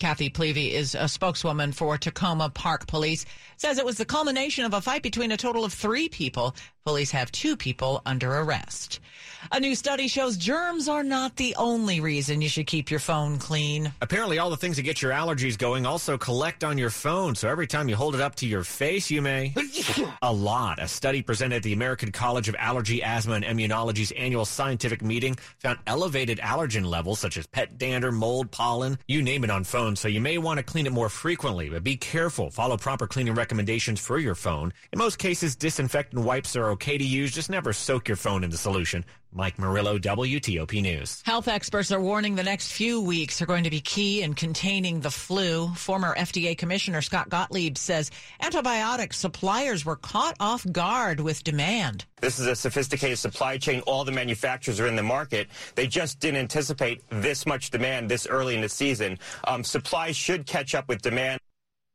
Kathy 0.00 0.28
Plevy 0.28 0.72
is 0.72 0.96
a 0.96 1.08
spokeswoman 1.08 1.72
for 1.72 1.96
Takoma 1.96 2.52
Park 2.52 2.86
Police. 2.88 3.24
Says 3.56 3.78
it 3.78 3.84
was 3.84 3.96
the 3.96 4.04
culmination 4.04 4.64
of 4.64 4.74
a 4.74 4.80
fight 4.80 5.02
between 5.02 5.30
a 5.30 5.36
total 5.36 5.64
of 5.64 5.72
three 5.72 6.08
people. 6.08 6.54
Police 6.84 7.12
have 7.12 7.32
two 7.32 7.56
people 7.56 8.02
under 8.04 8.34
arrest. 8.34 9.00
A 9.52 9.60
new 9.60 9.74
study 9.74 10.08
shows 10.08 10.36
germs 10.36 10.88
are 10.88 11.02
not 11.02 11.36
the 11.36 11.54
only 11.56 12.00
reason 12.00 12.42
you 12.42 12.48
should 12.48 12.66
keep 12.66 12.90
your 12.90 13.00
phone 13.00 13.38
clean. 13.38 13.92
Apparently, 14.02 14.38
all 14.38 14.50
the 14.50 14.56
things 14.56 14.76
that 14.76 14.82
get 14.82 15.00
your 15.00 15.12
allergies 15.12 15.56
going 15.56 15.86
also 15.86 16.18
collect 16.18 16.64
on 16.64 16.76
your 16.76 16.90
phone. 16.90 17.34
So 17.34 17.48
every 17.48 17.66
time 17.66 17.88
you 17.88 17.96
hold 17.96 18.14
it 18.14 18.20
up 18.20 18.34
to 18.36 18.46
your 18.46 18.64
face, 18.64 19.10
you 19.10 19.22
may. 19.22 19.54
a 20.22 20.32
lot. 20.32 20.82
A 20.82 20.88
study 20.88 21.22
presented 21.22 21.56
at 21.56 21.62
the 21.62 21.72
American 21.72 22.12
College 22.12 22.48
of 22.48 22.56
Allergy, 22.58 23.02
Asthma, 23.02 23.34
and 23.34 23.44
Immunology's 23.44 24.12
annual 24.12 24.44
scientific 24.44 25.02
meeting 25.02 25.36
found 25.58 25.78
elevated 25.86 26.38
allergen 26.38 26.84
levels 26.84 27.18
such 27.18 27.38
as 27.38 27.46
pet 27.46 27.78
dander, 27.78 28.12
mold, 28.12 28.50
pollen, 28.50 28.98
you 29.06 29.22
name 29.22 29.44
it 29.44 29.50
on 29.50 29.64
phones. 29.84 30.00
So 30.00 30.08
you 30.08 30.20
may 30.20 30.38
want 30.38 30.58
to 30.58 30.62
clean 30.62 30.86
it 30.86 30.92
more 30.92 31.08
frequently, 31.08 31.68
but 31.68 31.84
be 31.84 31.96
careful. 31.96 32.50
Follow 32.50 32.76
proper 32.76 33.06
cleaning 33.06 33.34
recommendations 33.34 34.00
for 34.00 34.18
your 34.18 34.34
phone. 34.34 34.72
In 34.92 34.98
most 34.98 35.18
cases, 35.18 35.56
disinfectant 35.56 36.24
wipes 36.24 36.56
are 36.56 36.70
okay 36.70 36.96
to 36.96 37.04
use. 37.04 37.32
Just 37.32 37.50
never 37.50 37.72
soak 37.72 38.08
your 38.08 38.16
phone 38.16 38.44
in 38.44 38.50
the 38.50 38.56
solution. 38.56 39.04
Mike 39.36 39.58
Murillo, 39.58 39.98
WTOP 39.98 40.80
News. 40.80 41.20
Health 41.26 41.48
experts 41.48 41.90
are 41.90 42.00
warning 42.00 42.36
the 42.36 42.44
next 42.44 42.72
few 42.72 43.00
weeks 43.00 43.42
are 43.42 43.46
going 43.46 43.64
to 43.64 43.70
be 43.70 43.80
key 43.80 44.22
in 44.22 44.34
containing 44.34 45.00
the 45.00 45.10
flu. 45.10 45.68
Former 45.74 46.14
FDA 46.14 46.56
Commissioner 46.56 47.02
Scott 47.02 47.28
Gottlieb 47.28 47.76
says 47.76 48.12
antibiotic 48.40 49.12
suppliers 49.12 49.84
were 49.84 49.96
caught 49.96 50.36
off 50.38 50.64
guard 50.70 51.18
with 51.18 51.42
demand. 51.42 52.04
This 52.20 52.38
is 52.38 52.46
a 52.46 52.54
sophisticated 52.54 53.18
supply 53.18 53.58
chain. 53.58 53.80
All 53.80 54.04
the 54.04 54.12
manufacturers 54.12 54.78
are 54.78 54.86
in 54.86 54.94
the 54.94 55.02
market. 55.02 55.48
They 55.74 55.88
just 55.88 56.20
didn't 56.20 56.38
anticipate 56.38 57.02
this 57.10 57.44
much 57.44 57.70
demand 57.70 58.08
this 58.08 58.28
early 58.28 58.54
in 58.54 58.60
the 58.60 58.68
season. 58.68 59.18
Um, 59.48 59.64
supply 59.64 60.12
should 60.12 60.46
catch 60.46 60.76
up 60.76 60.88
with 60.88 61.02
demand. 61.02 61.40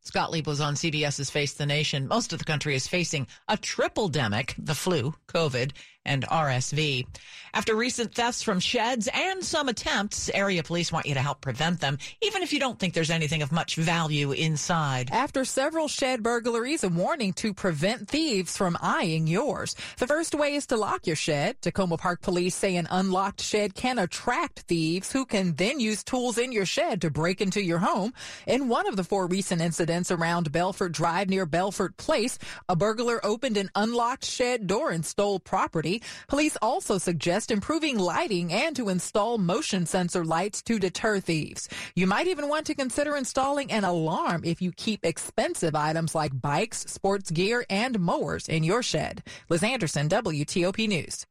Scott 0.02 0.32
Lieb 0.32 0.48
was 0.48 0.62
on 0.62 0.76
CBS's 0.76 1.30
Face 1.30 1.54
the 1.54 1.66
Nation. 1.66 2.08
Most 2.08 2.32
of 2.34 2.40
the 2.40 2.46
country 2.46 2.74
is 2.74 2.88
facing 2.88 3.28
a 3.48 3.58
triple 3.58 4.10
demic, 4.10 4.54
the 4.58 4.74
flu, 4.74 5.14
COVID, 5.28 5.72
and 6.06 6.24
RSV. 6.24 7.06
After 7.54 7.76
recent 7.76 8.16
thefts 8.16 8.42
from 8.42 8.60
sheds 8.60 9.10
and 9.14 9.44
some 9.44 9.70
attempts, 9.70 10.30
area 10.34 10.64
police 10.64 10.92
want 10.92 11.06
you 11.06 11.14
to 11.14 11.22
help 11.22 11.42
prevent 11.42 11.82
them, 11.82 11.98
even 12.22 12.42
if 12.42 12.54
you 12.54 12.60
don't 12.60 12.80
think 12.80 12.94
there's 12.94 13.10
anything 13.10 13.42
of 13.42 13.52
much 13.52 13.76
value 13.76 14.32
inside. 14.32 15.10
After 15.12 15.44
several 15.46 15.88
shed 15.88 16.24
burglaries, 16.24 16.84
a 16.84 16.90
warning 16.90 17.34
to 17.34 17.54
prevent 17.54 18.08
thieves 18.08 18.56
from 18.56 18.78
eyeing 18.82 19.28
yours. 19.28 19.76
The 19.98 20.08
first 20.08 20.34
way 20.34 20.56
is 20.56 20.66
to 20.68 20.78
lock 20.78 21.06
your 21.06 21.16
shed. 21.16 21.62
Takoma 21.62 21.98
Park 22.00 22.22
Police 22.22 22.56
say 22.56 22.76
an 22.76 22.88
unlocked 22.90 23.42
shed 23.42 23.76
can 23.76 24.00
attract 24.00 24.62
thieves 24.62 25.12
who 25.12 25.26
can 25.26 25.56
then 25.56 25.80
use 25.80 26.04
tools 26.04 26.38
in 26.38 26.52
your 26.52 26.66
shed 26.66 27.02
to 27.02 27.10
break 27.10 27.42
into 27.42 27.62
your 27.62 27.80
home. 27.80 28.14
In 28.48 28.70
one 28.70 28.88
of 28.88 28.96
the 28.96 29.04
four 29.04 29.28
recent 29.28 29.62
incidents 29.62 29.99
around 30.10 30.52
Belfort 30.54 30.94
Drive 30.94 31.30
near 31.30 31.46
Belfort 31.46 31.98
Place, 31.98 32.40
a 32.70 32.76
burglar 32.76 33.20
opened 33.26 33.58
an 33.58 33.70
unlocked 33.76 34.24
shed 34.24 34.66
door 34.66 34.92
and 34.92 35.06
stole 35.06 35.40
property. 35.40 36.02
Police 36.30 36.58
also 36.62 36.98
suggest 36.98 37.52
improving 37.52 38.00
lighting 38.00 38.54
and 38.54 38.76
to 38.78 38.88
install 38.88 39.38
motion 39.38 39.86
sensor 39.86 40.24
lights 40.24 40.62
to 40.62 40.80
deter 40.80 41.20
thieves. 41.20 41.68
You 41.96 42.08
might 42.08 42.28
even 42.28 42.48
want 42.48 42.66
to 42.68 42.76
consider 42.76 43.18
installing 43.18 43.72
an 43.72 43.84
alarm 43.84 44.44
if 44.46 44.62
you 44.62 44.72
keep 44.72 45.06
expensive 45.06 45.76
items 45.76 46.16
like 46.16 46.40
bikes, 46.42 46.80
sports 46.88 47.30
gear, 47.30 47.66
and 47.70 48.00
mowers 48.00 48.48
in 48.48 48.64
your 48.64 48.82
shed. 48.82 49.22
Liz 49.50 49.64
Anderson, 49.64 50.08
WTOP 50.08 50.88
News. 50.88 51.26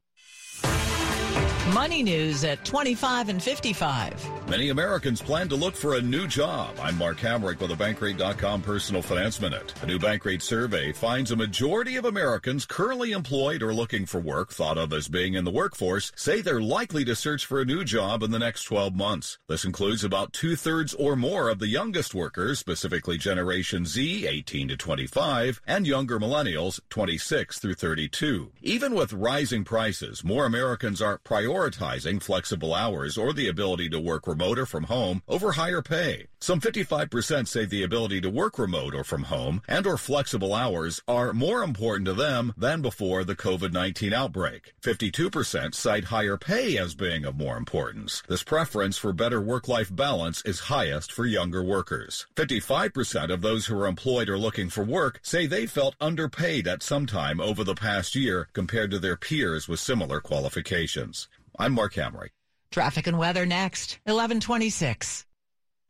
Money 1.72 2.02
news 2.02 2.44
at 2.44 2.64
25 2.64 3.28
and 3.28 3.42
55. 3.42 4.37
Many 4.48 4.70
Americans 4.70 5.20
plan 5.20 5.46
to 5.50 5.56
look 5.56 5.76
for 5.76 5.96
a 5.96 6.00
new 6.00 6.26
job. 6.26 6.74
I'm 6.80 6.96
Mark 6.96 7.18
Hamrick 7.18 7.60
with 7.60 7.68
the 7.68 7.76
Bankrate.com 7.76 8.62
Personal 8.62 9.02
Finance 9.02 9.42
Minute. 9.42 9.74
A 9.82 9.86
new 9.86 9.98
Bankrate 9.98 10.40
survey 10.40 10.90
finds 10.90 11.30
a 11.30 11.36
majority 11.36 11.96
of 11.96 12.06
Americans 12.06 12.64
currently 12.64 13.12
employed 13.12 13.62
or 13.62 13.74
looking 13.74 14.06
for 14.06 14.20
work, 14.20 14.50
thought 14.50 14.78
of 14.78 14.94
as 14.94 15.06
being 15.06 15.34
in 15.34 15.44
the 15.44 15.50
workforce, 15.50 16.12
say 16.16 16.40
they're 16.40 16.62
likely 16.62 17.04
to 17.04 17.14
search 17.14 17.44
for 17.44 17.60
a 17.60 17.66
new 17.66 17.84
job 17.84 18.22
in 18.22 18.30
the 18.30 18.38
next 18.38 18.64
12 18.64 18.94
months. 18.94 19.38
This 19.48 19.66
includes 19.66 20.02
about 20.02 20.32
two 20.32 20.56
thirds 20.56 20.94
or 20.94 21.14
more 21.14 21.50
of 21.50 21.58
the 21.58 21.68
youngest 21.68 22.14
workers, 22.14 22.58
specifically 22.58 23.18
Generation 23.18 23.84
Z, 23.84 24.26
18 24.26 24.68
to 24.68 24.78
25, 24.78 25.60
and 25.66 25.86
younger 25.86 26.18
millennials, 26.18 26.80
26 26.88 27.58
through 27.58 27.74
32. 27.74 28.50
Even 28.62 28.94
with 28.94 29.12
rising 29.12 29.62
prices, 29.62 30.24
more 30.24 30.46
Americans 30.46 31.02
are 31.02 31.18
prioritizing 31.18 32.22
flexible 32.22 32.72
hours 32.72 33.18
or 33.18 33.34
the 33.34 33.48
ability 33.48 33.90
to 33.90 34.00
work 34.00 34.26
remote 34.38 34.58
or 34.58 34.66
from 34.66 34.84
home 34.84 35.20
over 35.26 35.52
higher 35.52 35.82
pay. 35.82 36.28
Some 36.40 36.60
55% 36.60 37.48
say 37.48 37.64
the 37.64 37.82
ability 37.82 38.20
to 38.20 38.30
work 38.30 38.56
remote 38.56 38.94
or 38.94 39.02
from 39.02 39.24
home 39.24 39.62
and 39.66 39.84
or 39.84 39.98
flexible 39.98 40.54
hours 40.54 41.02
are 41.08 41.32
more 41.32 41.64
important 41.64 42.06
to 42.06 42.14
them 42.14 42.54
than 42.56 42.80
before 42.80 43.24
the 43.24 43.34
COVID-19 43.34 44.12
outbreak. 44.12 44.74
52% 44.80 45.74
cite 45.74 46.04
higher 46.04 46.36
pay 46.36 46.78
as 46.78 46.94
being 46.94 47.24
of 47.24 47.36
more 47.36 47.56
importance. 47.56 48.22
This 48.28 48.44
preference 48.44 48.96
for 48.96 49.12
better 49.12 49.40
work-life 49.40 49.94
balance 49.94 50.40
is 50.42 50.60
highest 50.60 51.10
for 51.10 51.26
younger 51.26 51.64
workers. 51.64 52.28
55% 52.36 53.32
of 53.32 53.40
those 53.40 53.66
who 53.66 53.76
are 53.80 53.88
employed 53.88 54.28
or 54.28 54.38
looking 54.38 54.70
for 54.70 54.84
work 54.84 55.18
say 55.22 55.46
they 55.46 55.66
felt 55.66 55.96
underpaid 56.00 56.68
at 56.68 56.84
some 56.84 57.06
time 57.06 57.40
over 57.40 57.64
the 57.64 57.74
past 57.74 58.14
year 58.14 58.48
compared 58.52 58.92
to 58.92 59.00
their 59.00 59.16
peers 59.16 59.66
with 59.66 59.80
similar 59.80 60.20
qualifications. 60.20 61.26
I'm 61.58 61.72
Mark 61.72 61.94
Hamrick. 61.94 62.37
Traffic 62.70 63.06
and 63.06 63.18
weather 63.18 63.46
next, 63.46 63.98
1126. 64.04 65.24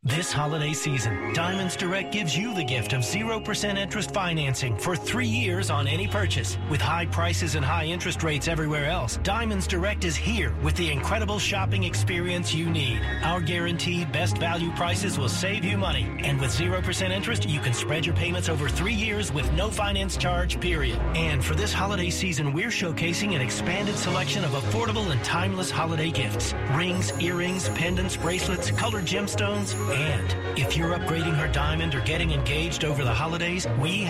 This 0.05 0.33
holiday 0.33 0.75
season, 0.75 1.35
Diamonds 1.35 1.75
Direct 1.75 2.13
gives 2.13 2.37
you 2.37 2.55
the 2.55 2.63
gift 2.63 2.93
of 2.93 3.01
0% 3.01 3.77
interest 3.77 4.15
financing 4.15 4.79
for 4.79 4.95
three 4.95 5.27
years 5.27 5.71
on 5.71 5.89
any 5.89 6.07
purchase. 6.07 6.57
With 6.71 6.81
high 6.81 7.07
prices 7.07 7.57
and 7.57 7.65
high 7.65 7.87
interest 7.87 8.23
rates 8.23 8.47
everywhere 8.47 8.87
else, 8.87 9.19
Diamonds 9.25 9.67
Direct 9.67 10.05
is 10.05 10.15
here 10.15 10.55
with 10.63 10.77
the 10.77 10.93
incredible 10.93 11.41
shopping 11.41 11.83
experience 11.83 12.55
you 12.55 12.71
need. 12.71 13.03
Our 13.25 13.41
guaranteed 13.41 14.13
best 14.13 14.39
value 14.39 14.71
prices 14.77 15.19
will 15.19 15.29
save 15.29 15.65
you 15.65 15.77
money. 15.77 16.07
And 16.23 16.41
with 16.41 16.53
0% 16.53 17.11
interest, 17.11 17.49
you 17.49 17.59
can 17.59 17.75
spread 17.75 18.07
your 18.07 18.15
payments 18.15 18.49
over 18.49 18.69
three 18.69 18.95
years 18.95 19.33
with 19.33 19.53
no 19.55 19.69
finance 19.69 20.17
charge, 20.17 20.61
period. 20.61 21.01
And 21.17 21.45
for 21.45 21.57
this 21.57 21.73
holiday 21.73 22.11
season, 22.11 22.53
we're 22.53 22.69
showcasing 22.69 23.35
an 23.35 23.41
expanded 23.41 23.97
selection 23.97 24.45
of 24.45 24.53
affordable 24.53 25.11
and 25.11 25.23
timeless 25.25 25.73
holiday 25.73 26.13
gifts. 26.13 26.55
Rings, 26.75 27.13
earrings, 27.21 27.69
pendants, 27.71 28.17
bracelets, 28.17 28.71
colored 28.71 29.05
gemstones, 29.05 29.75
and 29.93 30.59
if 30.59 30.77
you're 30.77 30.97
upgrading 30.99 31.35
her 31.37 31.49
diamond 31.49 31.95
or 31.95 32.01
getting 32.01 32.33
engaged 32.33 32.85
over 32.85 33.05
the 33.05 33.13
holidays, 33.13 33.67
we 33.79 34.03
have 34.03 34.09